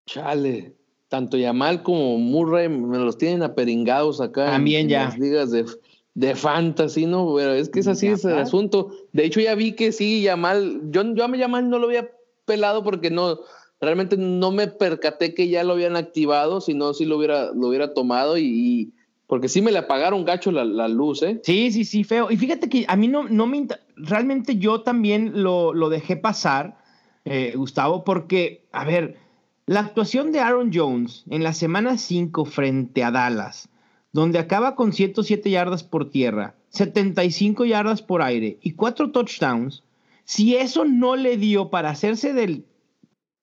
Chale, 0.06 0.76
tanto 1.10 1.36
Yamal 1.36 1.84
como 1.84 2.18
Murray 2.20 2.70
me 2.70 3.00
los 3.00 3.18
tienen 3.18 3.44
aperingados 3.44 4.22
acá. 4.22 4.46
También 4.46 4.88
ya. 4.88 5.04
las 5.04 5.20
ligas 5.20 5.52
de, 5.52 5.66
de 6.14 6.36
fantasy, 6.36 7.06
¿no? 7.06 7.34
Pero 7.36 7.54
es 7.54 7.70
que 7.70 7.80
es 7.80 7.88
así 7.88 8.08
es 8.08 8.26
el 8.26 8.38
asunto. 8.38 8.92
De 9.14 9.26
hecho, 9.26 9.40
ya 9.40 9.56
vi 9.56 9.74
que 9.74 9.92
sí, 9.92 10.22
Yamal, 10.22 10.82
yo, 10.92 11.04
yo 11.14 11.24
a 11.24 11.36
Yamal 11.36 11.70
no 11.70 11.80
lo 11.80 11.88
había 11.88 12.10
pelado 12.46 12.84
porque 12.84 13.10
no, 13.10 13.40
realmente 13.80 14.18
no 14.18 14.52
me 14.52 14.68
percaté 14.68 15.34
que 15.34 15.50
ya 15.50 15.64
lo 15.64 15.74
habían 15.74 15.96
activado, 15.96 16.62
si 16.62 16.74
no, 16.74 16.94
sí 16.94 17.06
lo 17.06 17.18
hubiera, 17.18 17.52
lo 17.54 17.68
hubiera 17.68 17.94
tomado 17.94 18.38
y, 18.38 18.94
porque 19.28 19.48
sí 19.48 19.62
me 19.62 19.72
le 19.72 19.80
apagaron 19.80 20.26
gacho 20.26 20.52
la, 20.52 20.88
luz, 20.88 21.24
¿eh? 21.24 21.40
Sí, 21.44 21.72
sí, 21.72 21.86
sí, 21.86 22.04
feo. 22.04 22.30
Y 22.30 22.38
fíjate 22.38 22.68
que 22.68 22.86
a 22.88 22.96
mí 22.98 23.08
no, 23.08 23.30
no 23.30 23.48
me, 23.48 23.68
realmente 23.96 24.58
yo 24.58 24.82
también 24.82 25.42
lo, 25.42 25.74
lo 25.74 25.90
dejé 25.90 26.18
pasar, 26.18 26.78
eh, 27.24 27.54
Gustavo, 27.56 28.04
porque, 28.04 28.66
a 28.72 28.84
ver, 28.84 29.18
la 29.66 29.80
actuación 29.80 30.32
de 30.32 30.42
Aaron 30.42 30.72
Jones 30.74 31.24
en 31.30 31.44
la 31.44 31.54
semana 31.54 31.98
5 31.98 32.46
frente 32.46 33.04
a 33.04 33.12
Dallas, 33.12 33.70
donde 34.14 34.40
acaba 34.40 34.76
con 34.76 34.94
107 34.94 35.50
yardas 35.50 35.84
por 35.84 36.10
tierra, 36.10 36.56
75 36.70 37.66
yardas 37.66 38.02
por 38.02 38.22
aire 38.22 38.58
y 38.62 38.72
4 38.72 39.12
touchdowns, 39.12 39.84
si 40.26 40.56
eso 40.56 40.86
no 40.86 41.16
le 41.16 41.38
dio 41.38 41.70
para 41.70 41.90
hacerse 41.90 42.34
del, 42.34 42.66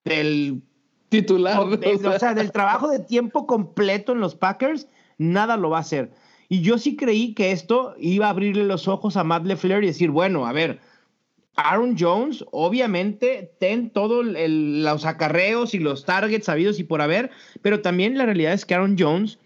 del 0.05 0.61
titular, 1.09 1.59
o 1.59 2.19
sea, 2.19 2.33
del 2.33 2.51
trabajo 2.51 2.89
de 2.89 2.99
tiempo 2.99 3.45
completo 3.45 4.13
en 4.13 4.19
los 4.19 4.35
Packers, 4.35 4.87
nada 5.17 5.57
lo 5.57 5.69
va 5.69 5.77
a 5.77 5.81
hacer. 5.81 6.11
Y 6.47 6.61
yo 6.61 6.77
sí 6.77 6.95
creí 6.95 7.33
que 7.33 7.51
esto 7.51 7.95
iba 7.99 8.27
a 8.27 8.31
abrirle 8.31 8.63
los 8.63 8.87
ojos 8.87 9.17
a 9.17 9.23
Matt 9.23 9.45
LeFleur 9.45 9.83
y 9.83 9.87
decir, 9.87 10.09
bueno, 10.09 10.47
a 10.47 10.51
ver, 10.51 10.79
Aaron 11.55 11.95
Jones, 11.99 12.45
obviamente, 12.51 13.51
ten 13.59 13.89
todos 13.89 14.25
los 14.25 15.05
acarreos 15.05 15.73
y 15.73 15.79
los 15.79 16.05
targets 16.05 16.45
sabidos 16.45 16.79
y 16.79 16.83
por 16.83 17.01
haber, 17.01 17.29
pero 17.61 17.81
también 17.81 18.17
la 18.17 18.25
realidad 18.25 18.53
es 18.53 18.65
que 18.65 18.73
Aaron 18.73 18.95
Jones 18.97 19.39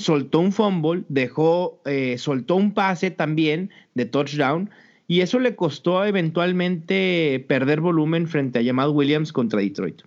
soltó 0.00 0.40
un 0.40 0.52
fumble, 0.52 1.04
dejó, 1.08 1.80
eh, 1.84 2.16
soltó 2.18 2.56
un 2.56 2.72
pase 2.72 3.10
también 3.10 3.70
de 3.94 4.06
touchdown 4.06 4.70
y 5.06 5.22
eso 5.22 5.38
le 5.38 5.56
costó 5.56 6.04
eventualmente 6.04 7.44
perder 7.48 7.80
volumen 7.80 8.28
frente 8.28 8.60
a 8.60 8.64
Jamal 8.64 8.90
Williams 8.90 9.32
contra 9.32 9.60
Detroit. 9.60 10.02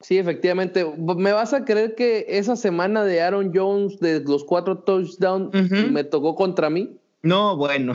Sí, 0.00 0.18
efectivamente. 0.18 0.84
¿Me 0.96 1.32
vas 1.32 1.54
a 1.54 1.64
creer 1.64 1.94
que 1.94 2.26
esa 2.28 2.56
semana 2.56 3.04
de 3.04 3.20
Aaron 3.20 3.52
Jones 3.54 3.98
de 4.00 4.20
los 4.20 4.44
cuatro 4.44 4.78
touchdowns 4.78 5.70
me 5.70 6.04
tocó 6.04 6.34
contra 6.34 6.70
mí? 6.70 6.96
No, 7.22 7.56
bueno. 7.56 7.94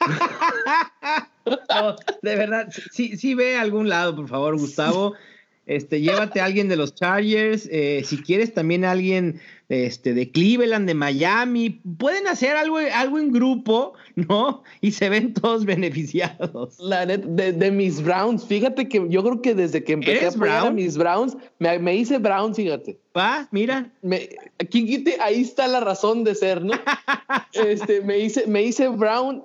de 2.22 2.36
verdad, 2.36 2.68
sí, 2.92 3.16
sí 3.16 3.34
ve 3.34 3.56
a 3.56 3.62
algún 3.62 3.88
lado, 3.88 4.16
por 4.16 4.28
favor, 4.28 4.58
Gustavo. 4.58 5.14
Este, 5.66 6.00
llévate 6.00 6.40
a 6.40 6.44
alguien 6.44 6.68
de 6.68 6.76
los 6.76 6.94
Chargers, 6.94 7.68
eh, 7.72 8.02
si 8.04 8.22
quieres 8.22 8.52
también 8.52 8.84
a 8.84 8.90
alguien 8.90 9.40
este, 9.74 10.14
de 10.14 10.30
Cleveland, 10.30 10.86
de 10.86 10.94
Miami, 10.94 11.80
pueden 11.98 12.26
hacer 12.26 12.56
algo, 12.56 12.78
algo 12.78 13.18
en 13.18 13.32
grupo, 13.32 13.94
¿no? 14.14 14.62
Y 14.80 14.92
se 14.92 15.08
ven 15.08 15.34
todos 15.34 15.64
beneficiados. 15.66 16.78
La 16.78 17.06
de, 17.06 17.18
de, 17.18 17.70
mis 17.70 18.02
Browns, 18.02 18.44
fíjate 18.44 18.88
que 18.88 19.04
yo 19.08 19.22
creo 19.22 19.42
que 19.42 19.54
desde 19.54 19.82
que 19.82 19.94
empecé 19.94 20.26
a 20.26 20.28
apoyar 20.28 20.66
a 20.66 20.70
mis 20.70 20.96
Browns, 20.96 21.36
me, 21.58 21.78
me, 21.78 21.96
hice 21.96 22.18
Brown, 22.18 22.54
fíjate. 22.54 22.98
Va, 23.16 23.48
mira. 23.50 23.92
Me, 24.02 24.28
aquí, 24.58 25.04
ahí 25.20 25.42
está 25.42 25.66
la 25.68 25.80
razón 25.80 26.24
de 26.24 26.34
ser, 26.34 26.64
¿no? 26.64 26.74
este, 27.52 28.00
me 28.00 28.18
hice, 28.18 28.46
me 28.46 28.62
hice 28.62 28.88
Brown 28.88 29.42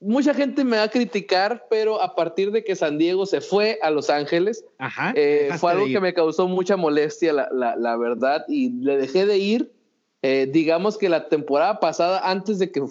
mucha 0.00 0.34
gente 0.34 0.64
me 0.64 0.78
va 0.78 0.84
a 0.84 0.90
criticar, 0.90 1.66
pero 1.68 2.02
a 2.02 2.14
partir 2.14 2.50
de 2.50 2.64
que 2.64 2.74
San 2.74 2.98
Diego 2.98 3.26
se 3.26 3.40
fue 3.40 3.78
a 3.82 3.90
Los 3.90 4.10
Ángeles, 4.10 4.64
eh, 5.14 5.50
fue 5.58 5.72
algo 5.72 5.86
que 5.86 6.00
me 6.00 6.14
causó 6.14 6.48
mucha 6.48 6.76
molestia, 6.76 7.32
la, 7.32 7.96
verdad, 7.96 8.44
y 8.48 8.70
le 8.70 8.96
dejé 8.96 9.26
de 9.26 9.38
ir. 9.38 9.72
Eh, 10.22 10.48
digamos 10.50 10.98
que 10.98 11.08
la 11.08 11.28
temporada 11.28 11.80
pasada, 11.80 12.28
antes 12.28 12.58
de 12.58 12.70
que 12.70 12.82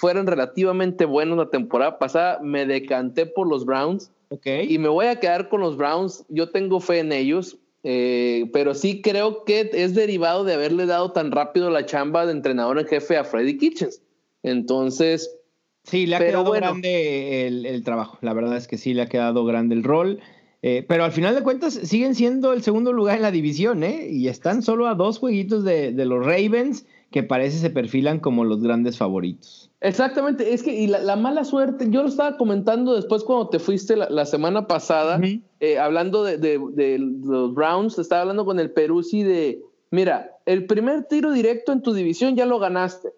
fueran 0.00 0.26
relativamente 0.26 1.04
buenos 1.04 1.38
la 1.38 1.50
temporada 1.50 1.98
pasada, 1.98 2.40
me 2.42 2.66
decanté 2.66 3.26
por 3.26 3.46
los 3.46 3.64
Browns. 3.64 4.10
Y 4.44 4.78
me 4.78 4.88
voy 4.88 5.06
a 5.06 5.20
quedar 5.20 5.48
con 5.48 5.60
los 5.60 5.76
Browns. 5.76 6.24
Yo 6.28 6.50
tengo 6.50 6.80
fe 6.80 6.98
en 6.98 7.12
ellos. 7.12 7.58
Eh, 7.86 8.48
pero 8.54 8.72
sí 8.72 9.02
creo 9.02 9.44
que 9.44 9.70
es 9.74 9.94
derivado 9.94 10.42
de 10.44 10.54
haberle 10.54 10.86
dado 10.86 11.12
tan 11.12 11.30
rápido 11.30 11.68
la 11.68 11.84
chamba 11.84 12.24
de 12.24 12.32
entrenador 12.32 12.78
en 12.78 12.86
jefe 12.86 13.18
a 13.18 13.24
Freddy 13.24 13.58
Kitchens. 13.58 14.00
Entonces, 14.42 15.36
Sí, 15.84 16.06
le 16.06 16.16
ha 16.16 16.18
quedado 16.18 16.50
grande 16.50 17.46
el, 17.46 17.84
trabajo. 17.84 18.18
La 18.22 18.32
verdad 18.32 18.56
es 18.56 18.66
que 18.66 18.78
sí, 18.78 18.94
le 18.94 19.02
ha 19.02 19.06
quedado 19.06 19.44
grande 19.44 19.74
el 19.74 19.84
rol. 19.84 20.20
Eh, 20.62 20.82
pero 20.88 21.04
al 21.04 21.12
final 21.12 21.34
de 21.34 21.42
cuentas 21.42 21.74
siguen 21.74 22.14
siendo 22.14 22.54
el 22.54 22.62
segundo 22.62 22.94
lugar 22.94 23.16
en 23.16 23.22
la 23.22 23.30
división, 23.30 23.84
¿eh? 23.84 24.08
Y 24.08 24.28
están 24.28 24.62
solo 24.62 24.88
a 24.88 24.94
dos 24.94 25.18
jueguitos 25.18 25.62
de, 25.62 25.92
los 25.92 26.24
Ravens, 26.24 26.86
que 27.10 27.22
parece 27.22 27.58
se 27.58 27.68
perfilan 27.68 28.18
como 28.18 28.46
los 28.46 28.62
grandes 28.62 28.96
favoritos. 28.96 29.70
Exactamente, 29.82 30.54
es 30.54 30.62
que 30.62 30.74
y 30.74 30.86
la, 30.86 31.16
mala 31.16 31.44
suerte, 31.44 31.90
yo 31.90 32.02
lo 32.02 32.08
estaba 32.08 32.38
comentando 32.38 32.96
después 32.96 33.24
cuando 33.24 33.50
te 33.50 33.58
fuiste 33.58 33.94
la, 33.94 34.24
semana 34.24 34.66
pasada, 34.66 35.20
eh, 35.60 35.78
hablando 35.78 36.24
de, 36.24 36.38
de, 36.38 36.98
los 36.98 37.52
Browns, 37.52 37.98
estaba 37.98 38.22
hablando 38.22 38.46
con 38.46 38.58
el 38.58 38.70
Peruzzi 38.70 39.22
de, 39.22 39.60
mira, 39.90 40.30
el 40.46 40.64
primer 40.64 41.04
tiro 41.04 41.32
directo 41.32 41.72
en 41.72 41.82
tu 41.82 41.92
división 41.92 42.36
ya 42.36 42.46
lo 42.46 42.58
ganaste 42.58 43.10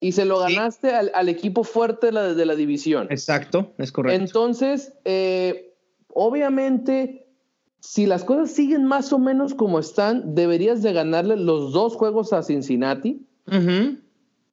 y 0.00 0.12
se 0.12 0.24
lo 0.24 0.38
ganaste 0.38 0.94
al, 0.94 1.28
equipo 1.28 1.64
fuerte 1.64 2.06
de 2.06 2.12
la, 2.12 2.34
de 2.34 2.46
la, 2.46 2.54
división. 2.54 3.06
Exacto, 3.10 3.72
es 3.78 3.90
correcto. 3.90 4.22
Entonces, 4.22 4.92
eh, 5.04 5.74
obviamente, 6.08 7.26
si 7.80 8.06
las 8.06 8.24
cosas 8.24 8.50
siguen 8.50 8.84
más 8.84 9.12
o 9.12 9.18
menos 9.18 9.54
como 9.54 9.78
están, 9.78 10.34
deberías 10.34 10.82
de 10.82 10.92
ganarle 10.92 11.36
los 11.36 11.72
dos 11.72 11.94
juegos 11.94 12.32
a 12.32 12.42
Cincinnati 12.42 13.26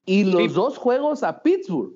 y 0.06 0.23
los 0.23 0.54
dos 0.54 0.77
juegos 0.77 1.23
a 1.23 1.41
Pittsburgh. 1.41 1.95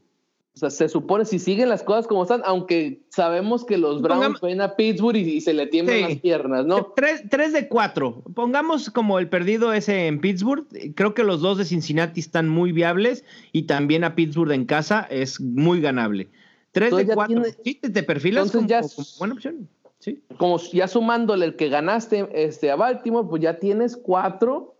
O 0.56 0.58
sea, 0.58 0.70
se 0.70 0.88
supone 0.88 1.26
si 1.26 1.38
siguen 1.38 1.68
las 1.68 1.84
cosas 1.84 2.08
como 2.08 2.24
están, 2.24 2.42
aunque 2.46 3.02
sabemos 3.10 3.66
que 3.66 3.78
los 3.78 4.02
Browns 4.02 4.40
ven 4.40 4.62
a 4.62 4.78
Pittsburgh 4.78 5.18
y, 5.18 5.42
se 5.42 5.54
le 5.54 5.68
tiemblan 5.68 6.04
las 6.04 6.16
piernas, 6.20 6.66
¿no? 6.66 6.94
Tres, 6.96 7.52
de 7.52 7.68
cuatro. 7.68 8.24
Pongamos 8.34 8.90
como 8.90 9.20
el 9.20 9.28
perdido 9.28 9.74
ese 9.74 10.08
en 10.08 10.22
Pittsburgh. 10.22 10.66
Creo 10.96 11.14
que 11.14 11.26
los 11.26 11.42
dos 11.42 11.58
de 11.58 11.66
Cincinnati 11.66 12.22
están 12.22 12.48
muy 12.48 12.72
viables 12.72 13.26
y 13.52 13.64
también 13.64 14.06
a 14.06 14.16
Pittsburgh 14.16 14.54
en 14.54 14.64
casa 14.64 15.06
es 15.10 15.42
muy 15.42 15.82
ganable. 15.82 16.30
Tres 16.72 16.96
de 16.96 17.06
cuatro. 17.06 17.44
sí, 17.62 17.76
te, 17.76 18.04
perfilas 18.04 18.50
como, 18.50 18.66
buena 19.20 19.34
opción. 19.34 19.68
Sí. 20.00 20.22
Como 20.38 20.58
ya 20.72 20.88
sumándole 20.88 21.48
el 21.48 21.56
que 21.58 21.68
ganaste 21.68 22.30
este, 22.34 22.72
a 22.72 22.78
Baltimore, 22.78 23.28
pues 23.30 23.42
ya 23.42 23.60
tienes 23.60 23.98
cuatro 23.98 24.75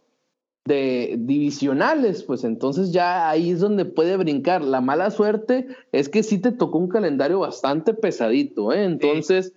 de 0.66 1.16
divisionales, 1.20 2.24
pues 2.24 2.44
entonces 2.44 2.92
ya 2.92 3.30
ahí 3.30 3.52
es 3.52 3.60
donde 3.60 3.86
puede 3.86 4.18
brincar. 4.18 4.64
La 4.64 4.82
mala 4.82 5.12
suerte 5.12 5.68
es 5.92 6.10
que 6.10 6.24
sí 6.24 6.40
te 6.40 6.52
tocó 6.52 6.80
un 6.80 6.90
calendario 6.90 7.40
bastante 7.40 7.94
pesadito, 7.94 8.74
¿eh? 8.74 8.84
Entonces, 8.84 9.54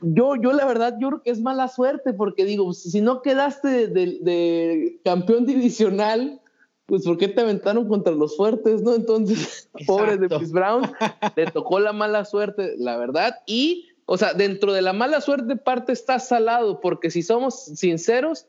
yo, 0.00 0.34
yo 0.34 0.52
la 0.52 0.66
verdad, 0.66 0.96
yo 1.00 1.08
creo 1.08 1.22
que 1.22 1.30
es 1.30 1.40
mala 1.40 1.68
suerte 1.68 2.12
porque 2.12 2.44
digo, 2.44 2.72
si 2.72 3.00
no 3.00 3.22
quedaste 3.22 3.86
de, 3.86 5.00
campeón 5.04 5.46
divisional, 5.46 6.40
pues 6.86 7.04
¿por 7.04 7.16
qué 7.16 7.28
te 7.28 7.42
aventaron 7.42 7.86
contra 7.86 8.12
los 8.12 8.36
fuertes, 8.36 8.82
no? 8.82 8.92
Entonces, 8.92 9.70
pobres 9.86 10.18
de 10.18 10.36
mis 10.36 10.50
Browns, 10.50 10.90
le 11.36 11.46
tocó 11.46 11.78
la 11.78 11.92
mala 11.92 12.24
suerte, 12.24 12.74
la 12.76 12.96
verdad, 12.96 13.36
y, 13.46 13.86
o 14.04 14.18
sea, 14.18 14.34
dentro 14.34 14.72
de 14.72 14.82
la 14.82 14.92
mala 14.92 15.20
suerte 15.20 15.54
parte 15.54 15.92
está 15.92 16.18
salado, 16.18 16.80
porque 16.80 17.10
si 17.10 17.22
somos 17.22 17.66
sinceros, 17.66 18.46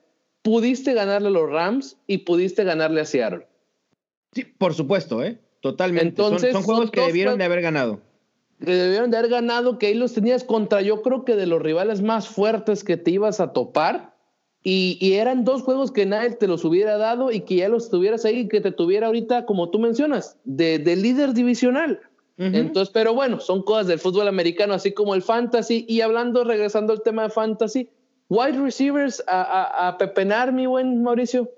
pudiste 0.48 0.94
ganarle 0.94 1.28
a 1.28 1.32
los 1.32 1.50
Rams 1.50 1.98
y 2.08 2.20
pudiste 2.20 2.64
ganarle 2.64 3.02
a 3.02 3.06
Seattle. 3.06 3.46
Sí, 4.32 4.46
por 4.46 4.74
supuesto, 4.74 5.22
¿eh? 5.22 5.42
Totalmente. 5.60 6.08
Entonces, 6.08 6.54
son, 6.54 6.64
juegos 6.64 6.90
que 6.90 7.02
debieron 7.02 7.38
de 7.38 7.44
haber 7.44 7.62
ganado. 7.62 8.00
Que 8.64 8.72
debieron 8.74 9.12
de 9.12 9.18
haber 9.18 9.30
ganado, 9.30 9.78
que 9.78 9.88
ahí 9.88 9.94
los 9.94 10.14
tenías 10.14 10.46
contra, 10.46 10.82
yo 10.82 11.02
creo 11.02 11.26
que 11.26 11.36
de 11.36 11.48
los 11.48 11.62
rivales 11.62 12.02
más 12.02 12.30
fuertes 12.30 12.86
que 12.86 12.96
te 12.96 13.12
ibas 13.12 13.42
a 13.42 13.52
topar. 13.52 14.16
Y, 14.64 15.16
eran 15.16 15.44
dos 15.44 15.64
juegos 15.64 15.92
que 15.92 16.06
nadie 16.06 16.30
te 16.30 16.48
los 16.48 16.64
hubiera 16.64 16.98
dado 16.98 17.30
y 17.30 17.42
que 17.42 17.56
ya 17.56 17.68
los 17.68 17.90
tuvieras 17.90 18.24
ahí 18.24 18.40
y 18.40 18.48
que 18.48 18.62
te 18.62 18.72
tuviera 18.72 19.08
ahorita, 19.08 19.46
como 19.46 19.70
tú 19.70 19.80
mencionas, 19.80 20.38
de, 20.46 20.80
líder 20.96 21.34
divisional. 21.34 22.00
Entonces, 22.38 22.90
pero 22.94 23.14
bueno, 23.14 23.42
son 23.42 23.64
cosas 23.64 23.88
del 23.88 24.00
fútbol 24.00 24.30
americano, 24.30 24.74
así 24.74 24.94
como 24.94 25.14
el 25.14 25.24
fantasy. 25.24 25.86
Y 25.90 26.00
hablando, 26.00 26.46
regresando 26.46 26.94
al 26.94 27.02
tema 27.02 27.24
de 27.24 27.30
fantasy, 27.32 27.90
Wide 28.30 28.60
receivers 28.60 29.24
a, 29.28 29.96
pepenar, 29.98 30.52
mi 30.52 30.66
buen 30.66 31.02
Mauricio. 31.04 31.50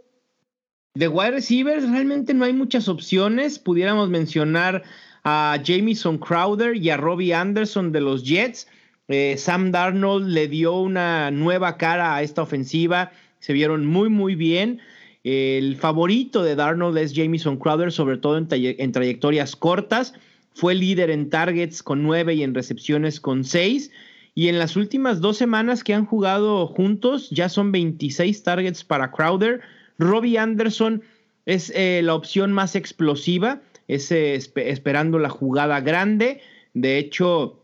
De 0.93 1.08
wide 1.08 1.32
receivers 1.32 1.89
realmente 1.89 2.34
no 2.34 2.45
hay 2.45 2.53
muchas 2.53 2.88
opciones. 2.88 3.58
Pudiéramos 3.58 4.10
mencionar 4.10 4.84
a 5.23 5.58
Jamison 5.63 6.17
Crowder 6.17 6.75
y 6.75 6.89
a 6.89 6.97
Robbie 6.97 7.34
Anderson 7.34 7.91
de 7.91 8.01
los 8.01 8.23
Jets. 8.23 8.67
Eh, 9.08 9.36
Sam 9.38 9.71
Darnold 9.71 10.27
le 10.27 10.47
dio 10.47 10.79
una 10.79 11.32
nueva 11.32 11.77
cara 11.77 12.15
a 12.15 12.21
esta 12.21 12.43
ofensiva. 12.43 13.12
Se 13.39 13.53
vieron 13.53 13.86
muy, 13.86 14.10
muy 14.10 14.36
bien. 14.36 14.79
El 15.23 15.75
favorito 15.75 16.43
de 16.43 16.55
Darnold 16.55 16.97
es 16.97 17.13
Jamison 17.15 17.58
Crowder, 17.58 17.91
sobre 17.91 18.17
todo 18.17 18.38
en, 18.38 18.47
en 18.51 18.91
trayectorias 18.91 19.55
cortas. 19.55 20.13
Fue 20.53 20.75
líder 20.75 21.10
en 21.10 21.29
targets 21.29 21.82
con 21.82 22.03
nueve 22.03 22.36
y 22.36 22.43
en 22.43 22.53
recepciones 22.53 23.19
con 23.19 23.43
seis. 23.43 23.91
Y 24.35 24.47
en 24.47 24.59
las 24.59 24.75
últimas 24.75 25.21
dos 25.21 25.37
semanas 25.37 25.83
que 25.83 25.93
han 25.93 26.05
jugado 26.05 26.67
juntos, 26.67 27.29
ya 27.29 27.49
son 27.49 27.71
26 27.71 28.43
targets 28.43 28.83
para 28.83 29.11
Crowder. 29.11 29.61
Robbie 29.97 30.37
Anderson 30.37 31.03
es 31.45 31.71
eh, 31.75 32.01
la 32.03 32.15
opción 32.15 32.53
más 32.53 32.75
explosiva, 32.75 33.61
es 33.87 34.11
eh, 34.11 34.35
esperando 34.35 35.19
la 35.19 35.29
jugada 35.29 35.81
grande. 35.81 36.41
De 36.73 36.97
hecho, 36.97 37.59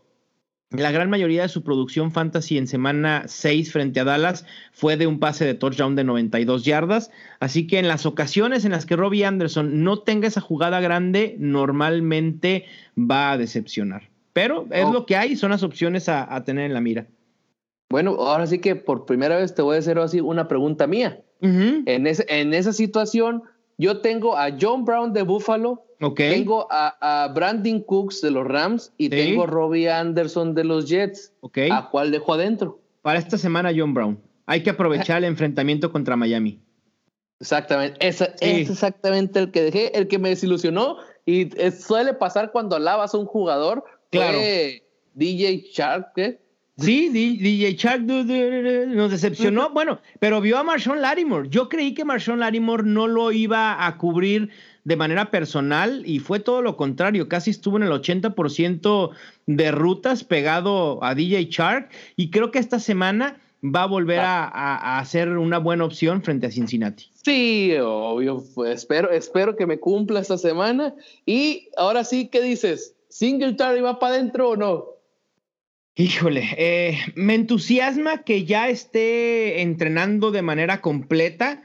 la 0.70 0.90
gran 0.90 1.08
mayoría 1.08 1.42
de 1.42 1.48
su 1.48 1.62
producción 1.62 2.10
fantasy 2.10 2.58
en 2.58 2.66
semana 2.66 3.24
6 3.26 3.70
frente 3.70 4.00
a 4.00 4.04
Dallas 4.04 4.44
fue 4.72 4.96
de 4.96 5.06
un 5.06 5.20
pase 5.20 5.44
de 5.44 5.54
touchdown 5.54 5.94
de 5.94 6.02
92 6.02 6.64
yardas. 6.64 7.10
Así 7.38 7.68
que 7.68 7.78
en 7.78 7.86
las 7.86 8.04
ocasiones 8.04 8.64
en 8.64 8.72
las 8.72 8.84
que 8.84 8.96
Robbie 8.96 9.24
Anderson 9.24 9.84
no 9.84 10.00
tenga 10.00 10.26
esa 10.26 10.40
jugada 10.40 10.80
grande, 10.80 11.36
normalmente 11.38 12.64
va 12.98 13.30
a 13.30 13.38
decepcionar. 13.38 14.15
Pero 14.36 14.66
es 14.70 14.90
lo 14.90 15.06
que 15.06 15.16
hay, 15.16 15.34
son 15.34 15.50
las 15.50 15.62
opciones 15.62 16.10
a, 16.10 16.44
tener 16.44 16.66
en 16.66 16.74
la 16.74 16.82
mira. 16.82 17.06
Bueno, 17.88 18.16
ahora 18.18 18.46
sí 18.46 18.58
que 18.58 18.76
por 18.76 19.06
primera 19.06 19.38
vez 19.38 19.54
te 19.54 19.62
voy 19.62 19.76
a 19.76 19.78
hacer 19.78 19.98
así 19.98 20.20
una 20.20 20.46
pregunta 20.46 20.86
mía. 20.86 21.22
en, 21.40 21.86
en 21.86 22.52
esa 22.52 22.74
situación, 22.74 23.44
yo 23.78 24.02
tengo 24.02 24.36
a 24.36 24.50
John 24.60 24.84
Brown 24.84 25.14
de 25.14 25.22
Buffalo, 25.22 25.86
tengo 26.14 26.68
a, 26.70 27.32
Brandon 27.34 27.80
Cooks 27.80 28.20
de 28.20 28.30
los 28.30 28.46
Rams 28.46 28.92
y 28.98 29.08
tengo 29.08 29.44
a 29.44 29.46
Robbie 29.46 29.88
Anderson 29.88 30.54
de 30.54 30.64
los 30.64 30.86
Jets. 30.86 31.32
¿A 31.72 31.88
cuál 31.88 32.10
dejo 32.10 32.34
adentro? 32.34 32.78
Para 33.00 33.18
esta 33.18 33.38
semana, 33.38 33.72
John 33.74 33.94
Brown. 33.94 34.20
Hay 34.44 34.62
que 34.62 34.68
aprovechar 34.68 35.16
el 35.16 35.24
enfrentamiento 35.30 35.90
contra 35.90 36.14
Miami. 36.14 36.60
Exactamente, 37.40 38.06
es 38.06 38.20
exactamente 38.42 39.38
el 39.38 39.50
que 39.50 39.62
dejé, 39.62 39.96
el 39.96 40.08
que 40.08 40.18
me 40.18 40.28
desilusionó 40.28 40.98
y 41.24 41.50
suele 41.70 42.14
pasar 42.14 42.52
cuando 42.52 42.76
alabas 42.76 43.14
a 43.14 43.18
un 43.18 43.26
jugador 43.26 43.84
Claro. 44.10 44.38
DJ 45.14 45.64
Shark, 45.72 46.12
¿qué? 46.14 46.38
Sí, 46.78 47.08
DJ 47.08 47.74
Shark 47.74 48.02
nos 48.02 49.10
decepcionó. 49.10 49.70
bueno, 49.70 49.98
pero 50.20 50.42
vio 50.42 50.58
a 50.58 50.62
Marshawn 50.62 51.00
Larimore. 51.00 51.48
Yo 51.48 51.70
creí 51.70 51.94
que 51.94 52.04
Marshawn 52.04 52.40
Larimore 52.40 52.82
no 52.82 53.06
lo 53.06 53.32
iba 53.32 53.86
a 53.86 53.96
cubrir 53.96 54.50
de 54.84 54.96
manera 54.96 55.30
personal 55.30 56.02
y 56.04 56.18
fue 56.18 56.38
todo 56.38 56.60
lo 56.60 56.76
contrario. 56.76 57.28
Casi 57.28 57.50
estuvo 57.50 57.78
en 57.78 57.84
el 57.84 57.90
80% 57.90 59.10
de 59.46 59.70
rutas 59.70 60.22
pegado 60.22 61.02
a 61.02 61.14
DJ 61.14 61.46
Shark 61.46 61.88
y 62.14 62.30
creo 62.30 62.50
que 62.50 62.58
esta 62.58 62.78
semana 62.78 63.38
va 63.64 63.84
a 63.84 63.86
volver 63.86 64.20
a, 64.22 65.02
ser 65.06 65.30
una 65.30 65.58
buena 65.58 65.84
opción 65.84 66.22
frente 66.22 66.46
a 66.46 66.50
Cincinnati. 66.50 67.06
Sí, 67.24 67.74
obvio. 67.80 68.44
Pues 68.54 68.74
espero, 68.74 69.10
espero 69.10 69.56
que 69.56 69.66
me 69.66 69.80
cumpla 69.80 70.20
esta 70.20 70.36
semana. 70.36 70.94
Y 71.24 71.70
ahora 71.78 72.04
sí, 72.04 72.28
¿qué 72.28 72.42
dices? 72.42 72.95
¿Singletary 73.16 73.80
va 73.80 73.98
para 73.98 74.16
adentro 74.16 74.50
o 74.50 74.56
no? 74.56 74.84
Híjole, 75.94 76.54
eh, 76.58 76.98
me 77.14 77.34
entusiasma 77.34 78.24
que 78.24 78.44
ya 78.44 78.68
esté 78.68 79.62
entrenando 79.62 80.32
de 80.32 80.42
manera 80.42 80.82
completa. 80.82 81.62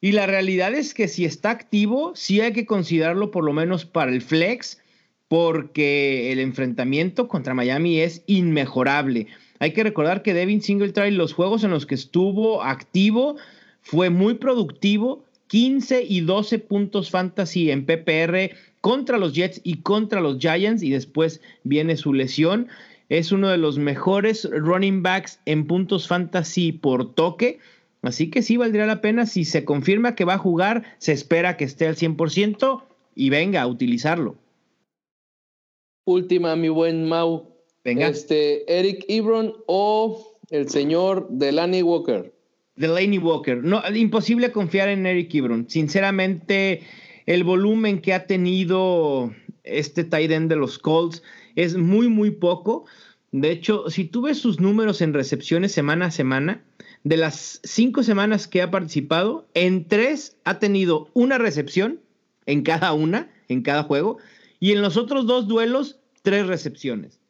Y 0.00 0.12
la 0.12 0.26
realidad 0.26 0.72
es 0.72 0.94
que 0.94 1.08
si 1.08 1.24
está 1.24 1.50
activo, 1.50 2.12
sí 2.14 2.40
hay 2.40 2.52
que 2.52 2.66
considerarlo 2.66 3.32
por 3.32 3.42
lo 3.42 3.52
menos 3.52 3.84
para 3.84 4.12
el 4.12 4.22
flex, 4.22 4.80
porque 5.26 6.30
el 6.30 6.38
enfrentamiento 6.38 7.26
contra 7.26 7.52
Miami 7.52 7.98
es 7.98 8.22
inmejorable. 8.28 9.26
Hay 9.58 9.72
que 9.72 9.82
recordar 9.82 10.22
que 10.22 10.34
Devin 10.34 10.62
Singletary, 10.62 11.10
los 11.10 11.32
juegos 11.32 11.64
en 11.64 11.70
los 11.70 11.84
que 11.84 11.96
estuvo 11.96 12.62
activo, 12.62 13.34
fue 13.82 14.08
muy 14.08 14.34
productivo, 14.34 15.24
15 15.48 16.04
y 16.08 16.20
12 16.20 16.60
puntos 16.60 17.10
fantasy 17.10 17.72
en 17.72 17.84
PPR 17.84 18.54
contra 18.80 19.18
los 19.18 19.34
Jets 19.34 19.60
y 19.64 19.82
contra 19.82 20.20
los 20.20 20.38
Giants 20.38 20.82
y 20.82 20.90
después 20.90 21.40
viene 21.64 21.96
su 21.96 22.14
lesión. 22.14 22.68
Es 23.08 23.32
uno 23.32 23.48
de 23.48 23.58
los 23.58 23.78
mejores 23.78 24.48
running 24.50 25.02
backs 25.02 25.40
en 25.46 25.66
puntos 25.66 26.06
fantasy 26.08 26.72
por 26.72 27.14
toque. 27.14 27.58
Así 28.02 28.30
que 28.30 28.42
sí 28.42 28.56
valdría 28.56 28.86
la 28.86 29.00
pena 29.00 29.26
si 29.26 29.44
se 29.44 29.64
confirma 29.64 30.14
que 30.14 30.24
va 30.24 30.34
a 30.34 30.38
jugar, 30.38 30.84
se 30.98 31.12
espera 31.12 31.56
que 31.56 31.64
esté 31.64 31.86
al 31.86 31.96
100% 31.96 32.82
y 33.14 33.30
venga 33.30 33.62
a 33.62 33.66
utilizarlo. 33.66 34.36
Última, 36.04 36.56
mi 36.56 36.68
buen 36.68 37.08
Mau. 37.08 37.50
Venga. 37.84 38.08
Este, 38.08 38.78
Eric 38.78 39.04
Ebron 39.08 39.54
o 39.66 40.36
el 40.50 40.68
señor 40.68 41.28
Delaney 41.30 41.82
Walker. 41.82 42.32
Delaney 42.76 43.18
Walker. 43.18 43.62
No, 43.62 43.82
imposible 43.94 44.52
confiar 44.52 44.88
en 44.88 45.04
Eric 45.04 45.34
Ebron. 45.34 45.68
Sinceramente, 45.68 46.82
el 47.26 47.44
volumen 47.44 48.00
que 48.00 48.14
ha 48.14 48.26
tenido 48.26 49.32
este 49.64 50.04
tight 50.04 50.30
end 50.30 50.50
de 50.50 50.56
los 50.56 50.78
Colts 50.78 51.22
es 51.56 51.76
muy, 51.76 52.08
muy 52.08 52.30
poco. 52.30 52.86
De 53.32 53.50
hecho, 53.50 53.88
si 53.90 54.04
tú 54.04 54.22
ves 54.22 54.38
sus 54.38 54.60
números 54.60 55.00
en 55.02 55.14
recepciones 55.14 55.72
semana 55.72 56.06
a 56.06 56.10
semana, 56.10 56.64
de 57.04 57.16
las 57.16 57.60
cinco 57.64 58.02
semanas 58.02 58.46
que 58.46 58.62
ha 58.62 58.70
participado, 58.70 59.48
en 59.54 59.86
tres 59.86 60.36
ha 60.44 60.58
tenido 60.58 61.08
una 61.14 61.38
recepción 61.38 62.00
en 62.46 62.62
cada 62.62 62.92
una, 62.92 63.30
en 63.48 63.62
cada 63.62 63.84
juego, 63.84 64.18
y 64.58 64.72
en 64.72 64.82
los 64.82 64.96
otros 64.96 65.26
dos 65.26 65.48
duelos, 65.48 66.00
tres 66.22 66.46
recepciones. 66.46 67.20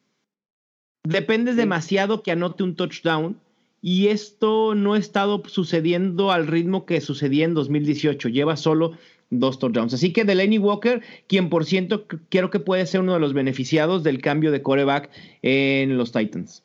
Depende 1.05 1.55
demasiado 1.55 2.23
que 2.23 2.33
anote 2.33 2.63
un 2.63 2.75
touchdown 2.75 3.41
y 3.81 4.09
esto 4.09 4.75
no 4.75 4.95
ha 4.95 4.99
estado 4.99 5.43
sucediendo 5.47 6.33
al 6.33 6.47
ritmo 6.47 6.85
que 6.85 7.01
sucedía 7.01 7.47
en 7.47 7.55
2018. 7.55 8.29
Lleva 8.29 8.57
solo 8.57 8.93
dos 9.31 9.59
touchdowns. 9.59 9.95
Así 9.95 10.13
que 10.13 10.25
Delaney 10.25 10.59
Walker, 10.59 11.03
quien 11.27 11.49
por 11.49 11.65
ciento 11.65 12.07
creo 12.29 12.51
que 12.51 12.61
puede 12.61 12.87
ser 12.87 13.01
uno 13.01 13.15
de 13.15 13.21
los 13.21 13.33
beneficiados 13.33 14.03
del 14.03 14.21
cambio 14.21 14.51
de 14.51 14.63
coreback 14.63 15.11
en 15.43 15.97
los 15.97 16.13
Titans. 16.13 16.63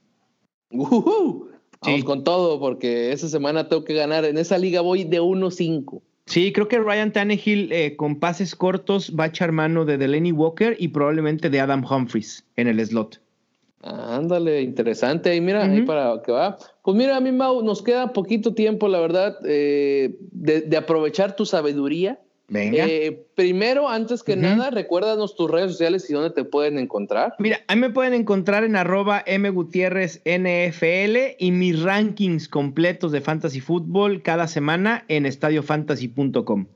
Vamos 0.70 2.04
con 2.04 2.24
todo, 2.24 2.60
porque 2.60 3.12
esa 3.12 3.30
semana 3.30 3.70
tengo 3.70 3.84
que 3.84 3.94
ganar. 3.94 4.26
En 4.26 4.38
esa 4.38 4.58
liga 4.58 4.82
voy 4.82 5.04
de 5.04 5.22
1-5. 5.22 6.02
Sí, 6.26 6.52
creo 6.52 6.68
que 6.68 6.80
Ryan 6.80 7.14
Tannehill 7.14 7.72
eh, 7.72 7.96
con 7.96 8.20
pases 8.20 8.56
cortos 8.56 9.14
va 9.18 9.26
a 9.26 9.28
echar 9.28 9.52
mano 9.52 9.86
de 9.86 9.98
Delaney 9.98 10.32
Walker 10.32 10.76
y 10.80 10.88
probablemente 10.88 11.52
de 11.52 11.60
Adam 11.60 11.86
Humphries 11.88 12.44
en 12.56 12.68
el 12.68 12.84
slot. 12.84 13.22
Ándale, 13.84 14.64
interesante. 14.64 15.36
Y 15.36 15.42
mira, 15.42 15.64
ahí 15.64 15.84
para 15.84 16.20
que 16.24 16.32
va. 16.32 16.58
Pues 16.82 16.98
mira, 16.98 17.18
a 17.18 17.20
mí, 17.20 17.32
Mau, 17.32 17.62
nos 17.62 17.84
queda 17.84 18.14
poquito 18.14 18.56
tiempo, 18.56 18.88
la 18.88 19.00
verdad, 19.00 19.38
eh, 19.46 20.18
de, 20.32 20.76
aprovechar 20.76 21.36
tu 21.36 21.46
sabiduría. 21.46 22.20
Venga. 22.48 22.86
Eh, 22.86 23.26
primero, 23.34 23.90
antes 23.90 24.22
que 24.22 24.36
nada, 24.36 24.70
recuérdanos 24.70 25.36
tus 25.36 25.50
redes 25.50 25.72
sociales 25.72 26.08
y 26.10 26.14
dónde 26.14 26.30
te 26.30 26.44
pueden 26.44 26.78
encontrar. 26.78 27.34
Mira, 27.40 27.62
ahí 27.68 27.78
me 27.78 27.90
pueden 27.90 28.14
encontrar 28.14 28.64
en 28.64 28.76
arroba 28.76 29.24
NFL 29.26 31.18
y 31.40 31.52
mis 31.52 31.82
rankings 31.82 32.48
completos 32.48 33.12
de 33.12 33.22
Fantasy 33.22 33.62
Football 33.62 34.22
cada 34.22 34.48
semana 34.48 35.06
en 35.08 35.26
estadiofantasy.com. 35.26 36.68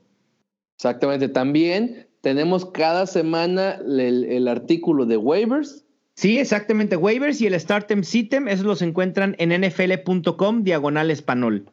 Exactamente. 0.76 1.28
También 1.28 2.08
tenemos 2.20 2.66
cada 2.66 3.06
semana 3.06 3.80
el, 3.86 4.24
el 4.24 4.48
artículo 4.48 5.06
de 5.06 5.16
waivers 5.16 5.84
Sí, 6.20 6.38
exactamente. 6.38 6.96
Waivers 6.96 7.40
y 7.40 7.46
el 7.46 7.58
Startem 7.58 8.02
Sitem, 8.02 8.46
esos 8.46 8.66
los 8.66 8.82
encuentran 8.82 9.36
en 9.38 9.58
nfl.com 9.58 10.64
diagonal 10.64 11.10
español. 11.10 11.64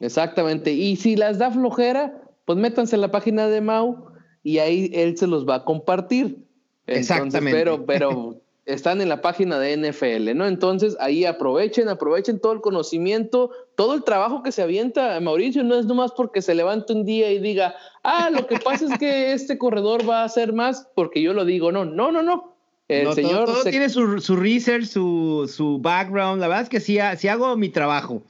Exactamente. 0.00 0.72
Y 0.72 0.96
si 0.96 1.16
las 1.16 1.38
da 1.38 1.50
flojera, 1.50 2.19
pues 2.50 2.58
métanse 2.58 2.96
en 2.96 3.00
la 3.00 3.12
página 3.12 3.46
de 3.46 3.60
Mau 3.60 4.06
y 4.42 4.58
ahí 4.58 4.90
él 4.92 5.16
se 5.16 5.28
los 5.28 5.48
va 5.48 5.54
a 5.54 5.64
compartir. 5.64 6.44
Exactamente. 6.88 7.56
Pero, 7.56 7.86
pero 7.86 8.40
están 8.66 9.00
en 9.00 9.08
la 9.08 9.22
página 9.22 9.60
de 9.60 9.76
NFL, 9.76 10.36
¿no? 10.36 10.48
Entonces 10.48 10.96
ahí 10.98 11.24
aprovechen, 11.24 11.88
aprovechen 11.88 12.40
todo 12.40 12.52
el 12.52 12.60
conocimiento, 12.60 13.52
todo 13.76 13.94
el 13.94 14.02
trabajo 14.02 14.42
que 14.42 14.50
se 14.50 14.62
avienta 14.62 15.20
Mauricio, 15.20 15.62
no 15.62 15.78
es 15.78 15.86
nomás 15.86 16.10
porque 16.10 16.42
se 16.42 16.56
levante 16.56 16.92
un 16.92 17.04
día 17.04 17.30
y 17.30 17.38
diga, 17.38 17.76
ah, 18.02 18.30
lo 18.30 18.48
que 18.48 18.58
pasa 18.58 18.86
es 18.86 18.98
que 18.98 19.32
este 19.32 19.56
corredor 19.56 20.08
va 20.08 20.22
a 20.22 20.24
hacer 20.24 20.52
más 20.52 20.88
porque 20.96 21.22
yo 21.22 21.32
lo 21.34 21.44
digo, 21.44 21.70
no, 21.70 21.84
no, 21.84 22.10
no, 22.10 22.20
no. 22.20 22.56
El 22.88 23.12
señor 23.12 23.44
todo, 23.44 23.62
tiene 23.62 23.88
su, 23.88 24.20
su, 24.20 24.34
research, 24.34 24.86
su, 24.86 25.48
su 25.48 25.78
background. 25.78 26.40
La 26.40 26.48
verdad 26.48 26.64
es 26.64 26.68
que 26.68 26.80
sí, 26.80 26.98
sí 27.16 27.28
hago 27.28 27.56
mi 27.56 27.68
trabajo. 27.68 28.24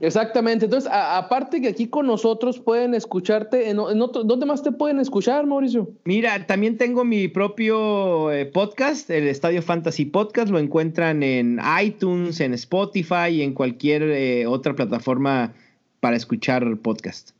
Exactamente. 0.00 0.66
Entonces, 0.66 0.90
aparte 0.92 1.60
que 1.60 1.68
aquí 1.68 1.88
con 1.88 2.06
nosotros 2.06 2.58
pueden 2.58 2.94
escucharte, 2.94 3.70
en, 3.70 3.76
¿dónde 3.76 4.46
más 4.46 4.62
te 4.62 4.72
pueden 4.72 4.98
escuchar, 4.98 5.46
Mauricio? 5.46 5.90
Mira, 6.04 6.46
también 6.46 6.76
tengo 6.76 7.04
mi 7.04 7.28
propio 7.28 8.32
eh, 8.32 8.46
podcast, 8.46 9.10
el 9.10 9.28
Estadio 9.28 9.62
Fantasy 9.62 10.04
Podcast. 10.06 10.50
Lo 10.50 10.58
encuentran 10.58 11.22
en 11.22 11.60
iTunes, 11.82 12.40
en 12.40 12.54
Spotify 12.54 13.28
y 13.30 13.42
en 13.42 13.54
cualquier 13.54 14.02
eh, 14.02 14.46
otra 14.46 14.74
plataforma 14.74 15.52
para 16.00 16.16
escuchar 16.16 16.76
podcast. 16.78 17.30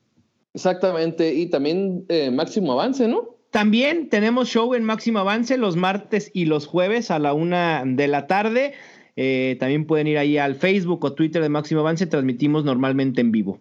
Exactamente. 0.55 1.35
Y 1.35 1.47
también 1.47 2.05
eh, 2.09 2.31
Máximo 2.31 2.73
Avance, 2.73 3.07
¿no? 3.09 3.37
También 3.51 4.11
tenemos 4.11 4.49
show 4.49 4.75
en 4.75 4.85
Máximo 4.85 5.21
Avance 5.21 5.57
los 5.57 5.77
martes 5.77 6.31
y 6.35 6.45
los 6.45 6.67
jueves 6.67 7.11
a 7.11 7.19
la 7.19 7.33
una 7.33 7.83
de 7.87 8.07
la 8.07 8.27
tarde. 8.27 8.75
Eh, 9.21 9.57
también 9.59 9.85
pueden 9.85 10.07
ir 10.07 10.17
ahí 10.17 10.39
al 10.39 10.55
Facebook 10.55 11.05
o 11.05 11.13
Twitter 11.13 11.43
de 11.43 11.49
Máximo 11.49 11.81
Avance, 11.81 12.07
transmitimos 12.07 12.65
normalmente 12.65 13.21
en 13.21 13.33
vivo. 13.33 13.59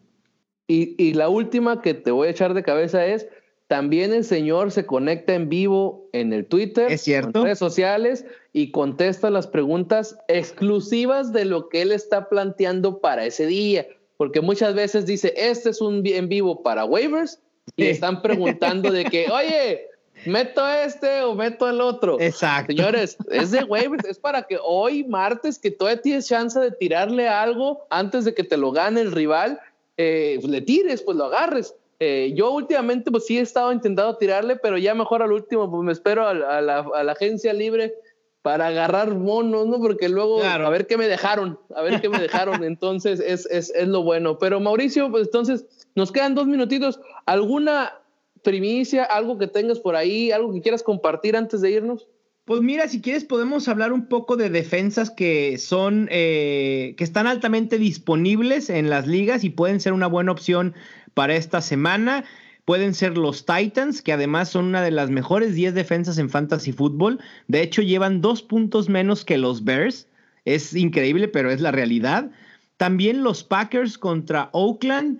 Y, 0.67 1.13
la 1.13 1.29
última 1.29 1.81
que 1.81 1.95
te 1.95 2.11
voy 2.11 2.27
a 2.27 2.31
echar 2.31 2.53
de 2.53 2.61
cabeza 2.61 3.03
es, 3.07 3.27
también 3.65 4.13
el 4.13 4.23
señor 4.23 4.71
se 4.71 4.85
conecta 4.85 5.33
en 5.33 5.49
vivo 5.49 6.09
en 6.13 6.31
el 6.31 6.45
Twitter, 6.45 6.91
es 6.91 7.01
cierto. 7.01 7.39
en 7.39 7.45
redes 7.45 7.57
sociales 7.57 8.23
y 8.53 8.69
contesta 8.69 9.31
las 9.31 9.47
preguntas 9.47 10.15
exclusivas 10.27 11.33
de 11.33 11.45
lo 11.45 11.69
que 11.69 11.81
él 11.81 11.91
está 11.91 12.29
planteando 12.29 12.99
para 12.99 13.25
ese 13.25 13.47
día. 13.47 13.87
Porque 14.17 14.41
muchas 14.41 14.75
veces 14.75 15.07
dice, 15.07 15.33
este 15.35 15.71
es 15.71 15.81
un 15.81 16.05
en 16.05 16.29
vivo 16.29 16.61
para 16.61 16.85
waivers 16.85 17.41
y 17.75 17.85
están 17.85 18.21
preguntando 18.21 18.91
de 18.91 19.05
que, 19.05 19.25
oye, 19.31 19.86
meto 20.25 20.67
este 20.67 21.21
o 21.23 21.35
meto 21.35 21.67
el 21.69 21.81
otro. 21.81 22.19
Exacto. 22.19 22.73
Señores, 22.73 23.17
es 23.31 23.51
de 23.51 23.63
waivers, 23.63 24.05
es 24.05 24.19
para 24.19 24.43
que 24.43 24.57
hoy, 24.61 25.03
martes, 25.03 25.59
que 25.59 25.71
todavía 25.71 26.01
tienes 26.01 26.27
chance 26.27 26.59
de 26.59 26.71
tirarle 26.71 27.27
algo 27.27 27.85
antes 27.89 28.25
de 28.25 28.33
que 28.33 28.43
te 28.43 28.57
lo 28.57 28.71
gane 28.71 29.01
el 29.01 29.11
rival, 29.11 29.59
eh, 29.97 30.37
pues 30.41 30.51
le 30.51 30.61
tires, 30.61 31.01
pues 31.01 31.17
lo 31.17 31.25
agarres. 31.25 31.75
Eh, 31.99 32.33
yo 32.35 32.51
últimamente, 32.51 33.09
pues 33.09 33.25
sí 33.25 33.39
he 33.39 33.41
estado 33.41 33.71
intentando 33.71 34.17
tirarle, 34.17 34.55
pero 34.55 34.77
ya 34.77 34.93
mejor 34.93 35.23
al 35.23 35.31
último, 35.31 35.69
pues 35.69 35.83
me 35.83 35.91
espero 35.91 36.27
a, 36.27 36.33
la, 36.33 36.79
a 36.79 37.03
la, 37.03 37.11
agencia 37.11 37.53
libre 37.53 37.95
para 38.43 38.67
agarrar 38.67 39.15
monos, 39.15 39.65
¿no? 39.65 39.79
Porque 39.79 40.07
luego, 40.07 40.43
a 40.43 40.69
ver 40.69 40.85
qué 40.85 40.95
me 40.95 41.07
dejaron, 41.07 41.59
a 41.75 41.81
ver 41.81 41.99
qué 41.99 42.09
me 42.09 42.19
dejaron. 42.19 42.63
Entonces, 42.63 43.19
es, 43.19 43.47
es, 43.47 43.71
es 43.71 43.87
lo 43.87 44.03
bueno. 44.03 44.37
Pero 44.37 44.59
Mauricio, 44.59 45.09
pues 45.09 45.25
entonces, 45.25 45.65
nos 45.95 46.11
quedan 46.11 46.35
dos 46.35 46.45
minutitos. 46.45 46.99
¿Alguna 47.25 47.99
primicia, 48.47 49.03
algo 49.03 49.37
que 49.37 49.47
tengas 49.47 49.77
por 49.77 49.97
ahí, 49.97 50.31
algo 50.31 50.53
que 50.53 50.61
quieras 50.61 50.81
compartir 50.81 51.35
antes 51.35 51.59
de 51.59 51.69
irnos? 51.69 52.07
Pues 52.45 52.61
mira, 52.61 52.87
si 52.87 53.01
quieres 53.01 53.25
podemos 53.25 53.67
hablar 53.67 53.91
un 53.91 54.07
poco 54.07 54.37
de 54.37 54.49
defensas 54.49 55.09
que 55.11 55.57
son, 55.57 56.07
eh, 56.09 56.95
que 56.97 57.03
están 57.03 57.27
altamente 57.27 57.77
disponibles 57.77 58.69
en 58.69 58.89
las 58.89 59.05
ligas 59.05 59.43
y 59.43 59.49
pueden 59.49 59.81
ser 59.81 59.91
una 59.91 60.07
buena 60.07 60.31
opción 60.31 60.75
para 61.13 61.35
esta 61.35 61.59
semana. 61.59 62.23
Pueden 62.63 62.93
ser 62.93 63.17
los 63.17 63.45
Titans, 63.45 64.01
que 64.01 64.13
además 64.13 64.47
son 64.47 64.63
una 64.63 64.81
de 64.81 64.91
las 64.91 65.09
mejores 65.09 65.53
10 65.53 65.73
defensas 65.73 66.17
en 66.17 66.29
fantasy 66.29 66.71
fútbol. 66.71 67.19
De 67.49 67.61
hecho, 67.61 67.81
llevan 67.81 68.21
dos 68.21 68.43
puntos 68.43 68.87
menos 68.87 69.25
que 69.25 69.37
los 69.37 69.65
Bears. 69.65 70.07
Es 70.45 70.73
increíble, 70.73 71.27
pero 71.27 71.51
es 71.51 71.59
la 71.59 71.73
realidad. 71.73 72.31
También 72.77 73.23
los 73.23 73.43
Packers 73.43 73.97
contra 73.97 74.49
Oakland. 74.53 75.19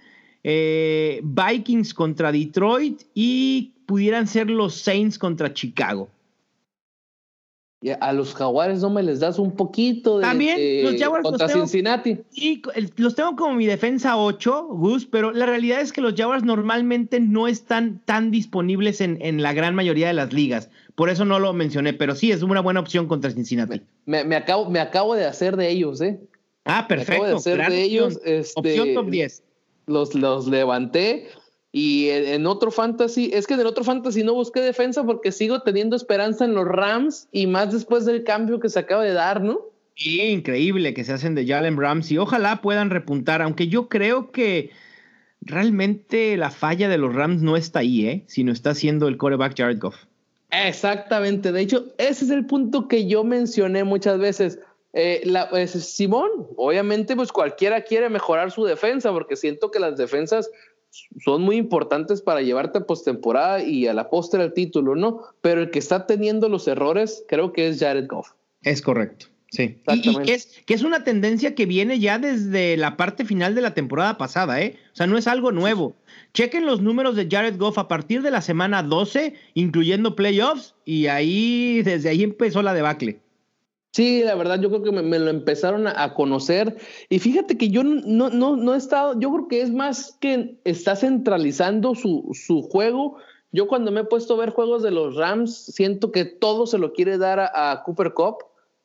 Eh, 0.50 1.20
Vikings 1.26 1.94
contra 1.94 2.32
Detroit 2.32 3.02
y 3.14 3.74
pudieran 3.86 4.28
ser 4.28 4.50
los 4.50 4.76
Saints 4.76 5.20
contra 5.20 5.54
Chicago. 5.54 6.08
a 8.00 8.14
los 8.14 8.34
Jaguares 8.34 8.80
no 8.80 8.90
me 8.90 9.04
les 9.04 9.20
das 9.20 9.40
un 9.40 9.58
poquito 9.58 10.20
de, 10.20 10.24
También 10.24 10.86
los 10.86 10.96
Jaguars 10.96 11.24
contra 11.24 11.50
Cincinnati. 11.50 12.20
Y 12.32 12.62
los 12.96 13.16
tengo 13.16 13.36
como 13.36 13.56
mi 13.56 13.66
defensa 13.66 14.16
8, 14.16 14.68
Gus, 14.70 15.06
pero 15.06 15.34
la 15.34 15.48
realidad 15.48 15.82
es 15.82 15.92
que 15.92 16.00
los 16.00 16.14
Jaguars 16.16 16.46
normalmente 16.46 17.20
no 17.20 17.50
están 17.50 18.00
tan 18.06 18.32
disponibles 18.32 19.02
en, 19.02 19.18
en, 19.20 19.42
la 19.42 19.52
gran 19.52 19.76
mayoría 19.76 20.08
de 20.08 20.14
las 20.14 20.32
ligas. 20.32 20.70
Por 20.96 21.10
eso 21.10 21.26
no 21.26 21.40
lo 21.40 21.52
mencioné, 21.52 21.92
pero 21.92 22.16
sí 22.16 22.32
es 22.32 22.42
una 22.42 22.62
buena 22.62 22.80
opción 22.80 23.10
contra 23.10 23.32
Cincinnati. 23.32 23.82
Me, 24.06 24.24
me, 24.24 24.38
acabo, 24.38 24.70
me 24.70 24.80
acabo 24.80 25.14
de 25.14 25.26
hacer 25.26 25.58
de 25.58 25.72
ellos, 25.72 26.00
¿eh? 26.00 26.22
Ah, 26.64 26.88
perfecto. 26.88 27.12
Me 27.12 27.18
acabo 27.18 27.32
de 27.32 27.36
hacer 27.36 27.70
de 27.70 27.84
ellos. 27.84 28.20
Este, 28.24 28.54
opción 28.58 28.94
top 28.94 29.10
10 29.10 29.44
los, 29.88 30.14
los 30.14 30.48
levanté. 30.48 31.28
Y 31.72 32.10
en, 32.10 32.48
otro 32.48 32.72
fantasy, 32.72 33.30
es 33.34 33.46
que 33.46 33.56
en 33.56 33.60
el 33.60 33.68
otro 33.68 33.84
fantasy 33.84 34.24
no 34.24 34.34
busqué 34.34 34.62
defensa 34.62 35.04
porque 35.04 35.32
sigo 35.32 35.62
teniendo 35.62 35.96
esperanza 35.96 36.46
en 36.46 36.54
los 36.54 36.66
Rams 36.66 37.28
y 37.32 37.46
más 37.46 37.72
después 37.72 38.06
del 38.06 38.24
cambio 38.24 38.60
que 38.60 38.70
se 38.70 38.80
acaba 38.80 39.04
de 39.04 39.14
dar, 39.14 39.42
¿no? 39.42 39.60
Sí, 39.96 40.22
increíble 40.22 40.94
que 40.94 41.04
se 41.04 41.14
hacen 41.14 41.36
de 41.36 41.46
Jalen 41.46 41.78
Rams 41.78 42.12
y 42.12 42.18
ojalá 42.18 42.62
puedan 42.62 42.90
repuntar, 42.90 43.42
aunque 43.42 43.68
yo 43.68 43.90
creo 43.90 44.32
que 44.32 44.72
realmente 45.42 46.38
la 46.38 46.52
falla 46.52 46.88
de 46.88 46.98
los 46.98 47.14
Rams 47.14 47.42
no 47.42 47.58
está 47.58 47.80
ahí, 47.80 48.06
¿eh? 48.06 48.24
sino 48.28 48.52
está 48.52 48.74
siendo 48.74 49.08
el 49.08 49.18
coreback 49.18 49.58
Jared 49.58 49.80
Goff. 49.80 49.98
Exactamente, 50.50 51.52
de 51.52 51.62
hecho, 51.62 51.88
ese 51.98 52.26
es 52.26 52.32
el 52.32 52.46
punto 52.46 52.88
que 52.88 53.08
yo 53.08 53.24
mencioné 53.24 53.84
muchas 53.84 54.18
veces. 54.18 54.60
Eh, 55.00 55.22
la, 55.26 55.48
pues, 55.48 55.70
Simón, 55.72 56.28
obviamente, 56.56 57.16
pues 57.16 57.32
cualquiera 57.32 57.84
quiere 57.84 58.10
mejorar 58.10 58.50
su 58.50 58.66
defensa, 58.66 59.12
porque 59.12 59.36
siento 59.36 59.70
que 59.70 59.78
las 59.78 59.96
defensas 59.96 60.50
son 61.24 61.44
muy 61.44 61.58
importantes 61.58 62.24
para 62.24 62.42
llevarte 62.42 62.80
a 62.80 62.88
postemporada 62.88 63.62
y 63.62 63.86
a 63.86 63.94
la 63.94 64.10
postre 64.10 64.42
al 64.42 64.54
título, 64.54 64.96
¿no? 64.96 65.22
Pero 65.42 65.62
el 65.62 65.70
que 65.70 65.78
está 65.78 66.08
teniendo 66.08 66.50
los 66.50 66.68
errores, 66.68 67.24
creo 67.28 67.54
que 67.54 67.68
es 67.68 67.80
Jared 67.80 68.08
Goff. 68.08 68.32
Es 68.64 68.82
correcto. 68.82 69.28
Sí. 69.52 69.80
Y, 69.88 70.02
que, 70.24 70.34
es, 70.34 70.64
que 70.66 70.74
es 70.74 70.82
una 70.82 71.04
tendencia 71.04 71.54
que 71.54 71.68
viene 71.68 72.00
ya 72.00 72.18
desde 72.18 72.76
la 72.76 72.98
parte 72.98 73.24
final 73.24 73.54
de 73.54 73.62
la 73.62 73.76
temporada 73.76 74.18
pasada, 74.18 74.60
¿eh? 74.64 74.78
O 74.94 74.96
sea, 74.96 75.06
no 75.06 75.16
es 75.20 75.28
algo 75.28 75.52
nuevo. 75.52 75.96
Chequen 76.34 76.66
los 76.66 76.82
números 76.82 77.16
de 77.16 77.28
Jared 77.30 77.58
Goff 77.60 77.78
a 77.78 77.88
partir 77.88 78.24
de 78.24 78.32
la 78.32 78.42
semana 78.42 78.82
12, 78.82 79.36
incluyendo 79.54 80.16
playoffs, 80.16 80.74
y 80.86 81.06
ahí, 81.06 81.84
desde 81.84 82.10
ahí 82.10 82.24
empezó 82.24 82.64
la 82.64 82.74
debacle. 82.74 83.20
Sí, 83.98 84.22
la 84.22 84.36
verdad, 84.36 84.62
yo 84.62 84.70
creo 84.70 84.84
que 84.84 84.92
me, 84.92 85.18
lo 85.18 85.32
empezaron 85.32 85.88
a, 85.88 86.14
conocer. 86.14 86.78
Y 87.10 87.18
fíjate 87.18 87.58
que 87.58 87.70
yo 87.70 87.84
no, 87.84 88.30
no, 88.30 88.56
no 88.56 88.76
he 88.76 88.78
estado, 88.78 89.20
yo 89.20 89.32
creo 89.32 89.48
que 89.48 89.62
es 89.62 89.72
más 89.72 90.16
que 90.22 90.60
está 90.66 90.96
centralizando 90.96 91.96
su, 91.96 92.30
su 92.34 92.62
juego. 92.62 93.18
Yo 93.52 93.68
cuando 93.68 93.90
me 93.90 94.02
he 94.02 94.04
puesto 94.04 94.36
a 94.36 94.38
ver 94.38 94.52
juegos 94.52 94.84
de 94.84 94.92
los 94.92 95.16
Rams, 95.16 95.74
siento 95.74 96.12
que 96.12 96.26
todo 96.26 96.68
se 96.68 96.78
lo 96.78 96.94
quiere 96.94 97.18
dar 97.18 97.40
a, 97.40 97.82
Cooper 97.88 98.14
Cup. 98.14 98.36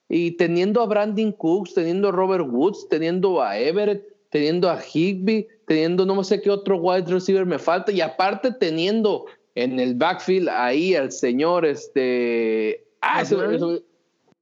Y 0.08 0.30
teniendo 0.38 0.80
a 0.80 0.86
Brandon 0.86 1.32
Cooks, 1.32 1.74
teniendo 1.74 2.08
a 2.08 2.12
Robert 2.12 2.46
Woods, 2.48 2.88
teniendo 2.88 3.42
a 3.42 3.58
Everett, 3.58 4.06
teniendo 4.30 4.70
a 4.70 4.80
Higby, 4.82 5.46
teniendo 5.66 6.06
no 6.06 6.24
sé 6.24 6.40
qué 6.40 6.48
otro 6.48 6.78
wide 6.78 7.12
receiver 7.12 7.44
me 7.44 7.58
falta. 7.58 7.92
Y 7.92 8.00
aparte 8.00 8.50
teniendo 8.50 9.26
en 9.56 9.78
el 9.78 9.94
backfield 9.94 10.48
ahí 10.48 10.94
al 10.94 11.12
señor, 11.12 11.66
este... 11.66 12.86
Ah, 13.02 13.24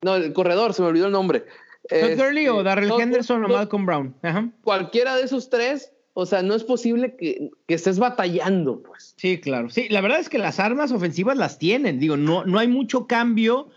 no, 0.02 0.16
el 0.16 0.32
corredor, 0.32 0.74
se 0.74 0.82
me 0.82 0.88
olvidó 0.88 1.06
el 1.06 1.12
nombre. 1.12 1.44
Todd 1.88 2.16
Gurley 2.16 2.48
o 2.48 2.58
este, 2.58 2.64
Darrell 2.64 2.92
Henderson 3.00 3.44
o 3.44 3.48
Malcolm 3.48 3.86
Brown. 3.86 4.14
Cualquiera 4.62 5.16
de 5.16 5.24
esos 5.24 5.50
tres 5.50 5.92
o 6.12 6.26
sea, 6.26 6.42
no 6.42 6.54
es 6.54 6.64
posible 6.64 7.16
que, 7.16 7.50
estés 7.68 7.98
batallando, 7.98 8.82
pues. 8.82 9.14
Sí, 9.16 9.40
claro. 9.40 9.70
Sí, 9.70 9.88
la 9.88 10.00
verdad 10.00 10.20
es 10.20 10.28
que 10.28 10.38
las 10.38 10.58
armas 10.58 10.92
ofensivas 10.92 11.36
las 11.36 11.58
tienen. 11.58 11.98
Digo, 11.98 12.16
no, 12.16 12.44
no 12.44 12.58
hay 12.58 12.68
mucho 12.68 13.06
cambio 13.06 13.70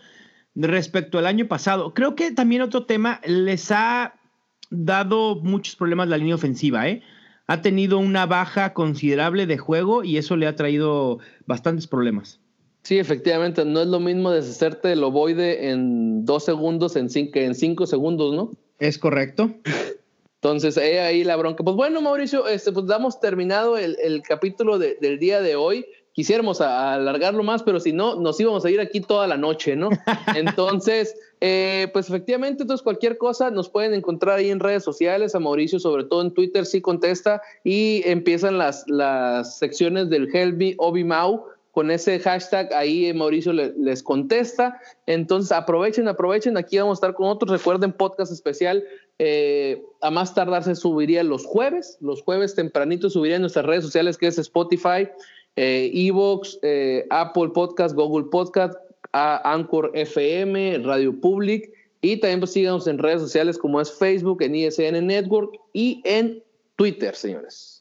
respecto 0.54 1.18
al 1.18 1.26
año 1.26 1.46
pasado. 1.46 1.94
Creo 1.94 2.14
que 2.14 2.32
también 2.32 2.62
otro 2.62 2.86
tema 2.86 3.20
les 3.24 3.70
ha 3.70 4.14
dado 4.70 5.36
muchos 5.36 5.76
problemas 5.76 6.08
la 6.08 6.18
línea 6.18 6.34
ofensiva, 6.34 6.88
¿eh? 6.88 7.02
Ha 7.46 7.60
tenido 7.62 7.98
una 7.98 8.26
baja 8.26 8.72
considerable 8.72 9.46
de 9.46 9.58
juego 9.58 10.02
y 10.02 10.16
eso 10.16 10.36
le 10.36 10.46
ha 10.46 10.56
traído 10.56 11.18
bastantes 11.46 11.86
problemas. 11.86 12.40
Sí, 12.84 12.98
efectivamente, 12.98 13.64
no 13.64 13.80
es 13.80 13.86
lo 13.86 13.98
mismo 13.98 14.30
deshacerte 14.30 14.88
del 14.88 15.02
ovoide 15.02 15.70
en 15.70 16.26
dos 16.26 16.44
segundos 16.44 16.96
en 16.96 17.08
cinco, 17.08 17.38
en 17.38 17.54
cinco 17.54 17.86
segundos, 17.86 18.34
¿no? 18.34 18.50
Es 18.78 18.98
correcto. 18.98 19.50
Entonces, 20.34 20.76
ahí 20.76 21.24
la 21.24 21.36
bronca. 21.36 21.64
Pues 21.64 21.76
bueno, 21.76 22.02
Mauricio, 22.02 22.46
este, 22.46 22.72
pues 22.72 22.86
damos 22.86 23.18
terminado 23.20 23.78
el, 23.78 24.22
capítulo 24.22 24.78
del 24.78 25.18
día 25.18 25.40
de 25.40 25.56
hoy. 25.56 25.86
Quisiéramos 26.12 26.60
alargarlo 26.60 27.42
más, 27.42 27.62
pero 27.62 27.80
si 27.80 27.94
no, 27.94 28.16
nos 28.16 28.38
íbamos 28.38 28.66
a 28.66 28.70
ir 28.70 28.78
aquí 28.78 29.00
toda 29.00 29.26
la 29.26 29.38
noche, 29.38 29.74
¿no? 29.76 29.88
Entonces, 30.36 31.16
eh, 31.40 31.88
pues 31.92 32.08
efectivamente, 32.08 32.62
entonces 32.62 32.82
cualquier 32.82 33.18
cosa 33.18 33.50
nos 33.50 33.68
pueden 33.68 33.92
encontrar 33.92 34.38
ahí 34.38 34.50
en 34.50 34.60
redes 34.60 34.84
sociales. 34.84 35.34
A 35.34 35.40
Mauricio, 35.40 35.78
sobre 35.78 36.04
todo 36.04 36.20
en 36.22 36.32
Twitter, 36.32 36.66
sí 36.66 36.82
contesta 36.82 37.40
y 37.64 38.02
empiezan 38.04 38.58
las, 38.58 38.84
las 38.88 39.58
secciones 39.58 40.10
del 40.10 40.28
Helby 40.34 40.74
Obi 40.78 41.04
Mau 41.04 41.46
con 41.74 41.90
ese 41.90 42.20
hashtag 42.20 42.72
ahí 42.72 43.12
Mauricio 43.12 43.52
les 43.52 44.02
contesta. 44.02 44.80
Entonces 45.06 45.50
aprovechen, 45.50 46.06
aprovechen. 46.06 46.56
Aquí 46.56 46.78
vamos 46.78 46.98
a 46.98 46.98
estar 46.98 47.14
con 47.14 47.26
otros. 47.26 47.50
Recuerden, 47.50 47.92
podcast 47.92 48.30
especial. 48.30 48.84
Eh, 49.18 49.82
a 50.00 50.10
más 50.12 50.34
tardar 50.36 50.62
se 50.62 50.76
subiría 50.76 51.24
los 51.24 51.44
jueves. 51.44 51.98
Los 52.00 52.22
jueves 52.22 52.54
tempranito 52.54 53.10
subiría 53.10 53.36
en 53.36 53.42
nuestras 53.42 53.66
redes 53.66 53.82
sociales 53.82 54.16
que 54.16 54.28
es 54.28 54.38
Spotify, 54.38 55.08
eh, 55.56 55.90
Evox, 55.92 56.60
eh, 56.62 57.06
Apple 57.10 57.48
Podcast, 57.52 57.96
Google 57.96 58.26
Podcast, 58.30 58.74
Anchor 59.10 59.90
FM, 59.94 60.78
Radio 60.78 61.20
Public. 61.20 61.72
Y 62.02 62.18
también 62.18 62.38
pues 62.38 62.52
síganos 62.52 62.86
en 62.86 62.98
redes 62.98 63.20
sociales 63.20 63.58
como 63.58 63.80
es 63.80 63.90
Facebook, 63.90 64.42
en 64.42 64.54
ISN 64.54 65.04
Network 65.04 65.58
y 65.72 66.02
en 66.04 66.40
Twitter, 66.76 67.16
señores. 67.16 67.73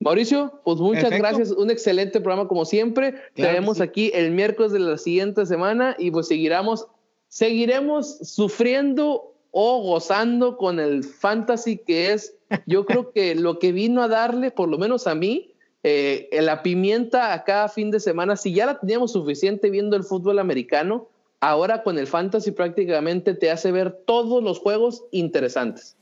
Mauricio, 0.00 0.60
pues 0.64 0.78
muchas 0.78 1.10
gracias. 1.10 1.50
Un 1.50 1.70
excelente 1.70 2.20
programa 2.20 2.48
como 2.48 2.64
siempre. 2.64 3.14
Te 3.34 3.42
vemos 3.42 3.80
aquí 3.80 4.12
el 4.14 4.30
miércoles 4.30 4.72
de 4.72 4.78
la 4.78 4.96
siguiente 4.96 5.44
semana 5.44 5.96
y 5.98 6.10
pues 6.10 6.28
seguiremos, 6.28 6.86
seguiremos 7.26 8.18
sufriendo 8.18 9.34
o 9.50 9.82
gozando 9.82 10.56
con 10.56 10.78
el 10.78 11.02
fantasy 11.02 11.78
que 11.78 12.12
es, 12.12 12.34
yo 12.66 12.86
creo 12.86 13.12
que 13.12 13.34
lo 13.34 13.58
que 13.58 13.72
vino 13.72 14.02
a 14.02 14.08
darle, 14.08 14.50
por 14.50 14.68
lo 14.68 14.78
menos 14.78 15.06
a 15.06 15.14
mí, 15.14 15.52
eh, 15.82 16.28
la 16.32 16.62
pimienta 16.62 17.32
a 17.32 17.44
cada 17.44 17.68
fin 17.68 17.90
de 17.90 17.98
semana. 17.98 18.36
Si 18.36 18.52
ya 18.52 18.66
la 18.66 18.78
teníamos 18.78 19.12
suficiente 19.12 19.70
viendo 19.70 19.96
el 19.96 20.04
fútbol 20.04 20.38
americano, 20.38 21.08
ahora 21.40 21.82
con 21.82 21.98
el 21.98 22.06
fantasy 22.06 22.52
prácticamente 22.52 23.34
te 23.34 23.50
hace 23.50 23.72
ver 23.72 23.92
todos 24.06 24.42
los 24.42 24.60
juegos 24.60 25.04
interesantes. 25.10 25.96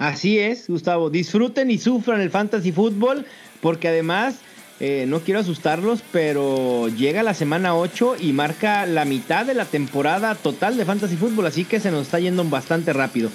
Así 0.00 0.38
es, 0.38 0.66
Gustavo. 0.66 1.10
Disfruten 1.10 1.70
y 1.70 1.76
sufran 1.76 2.22
el 2.22 2.30
fantasy 2.30 2.72
fútbol, 2.72 3.26
porque 3.60 3.86
además, 3.86 4.36
eh, 4.80 5.04
no 5.06 5.20
quiero 5.20 5.40
asustarlos, 5.40 6.00
pero 6.10 6.88
llega 6.88 7.22
la 7.22 7.34
semana 7.34 7.76
8 7.76 8.16
y 8.18 8.32
marca 8.32 8.86
la 8.86 9.04
mitad 9.04 9.44
de 9.44 9.52
la 9.52 9.66
temporada 9.66 10.34
total 10.36 10.78
de 10.78 10.86
fantasy 10.86 11.16
fútbol, 11.18 11.44
así 11.44 11.66
que 11.66 11.80
se 11.80 11.90
nos 11.90 12.06
está 12.06 12.18
yendo 12.18 12.42
bastante 12.44 12.94
rápido. 12.94 13.28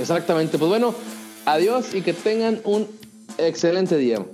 Exactamente. 0.00 0.56
Pues 0.56 0.70
bueno, 0.70 0.94
adiós 1.44 1.94
y 1.94 2.00
que 2.00 2.14
tengan 2.14 2.60
un 2.64 2.88
excelente 3.36 3.98
día. 3.98 4.24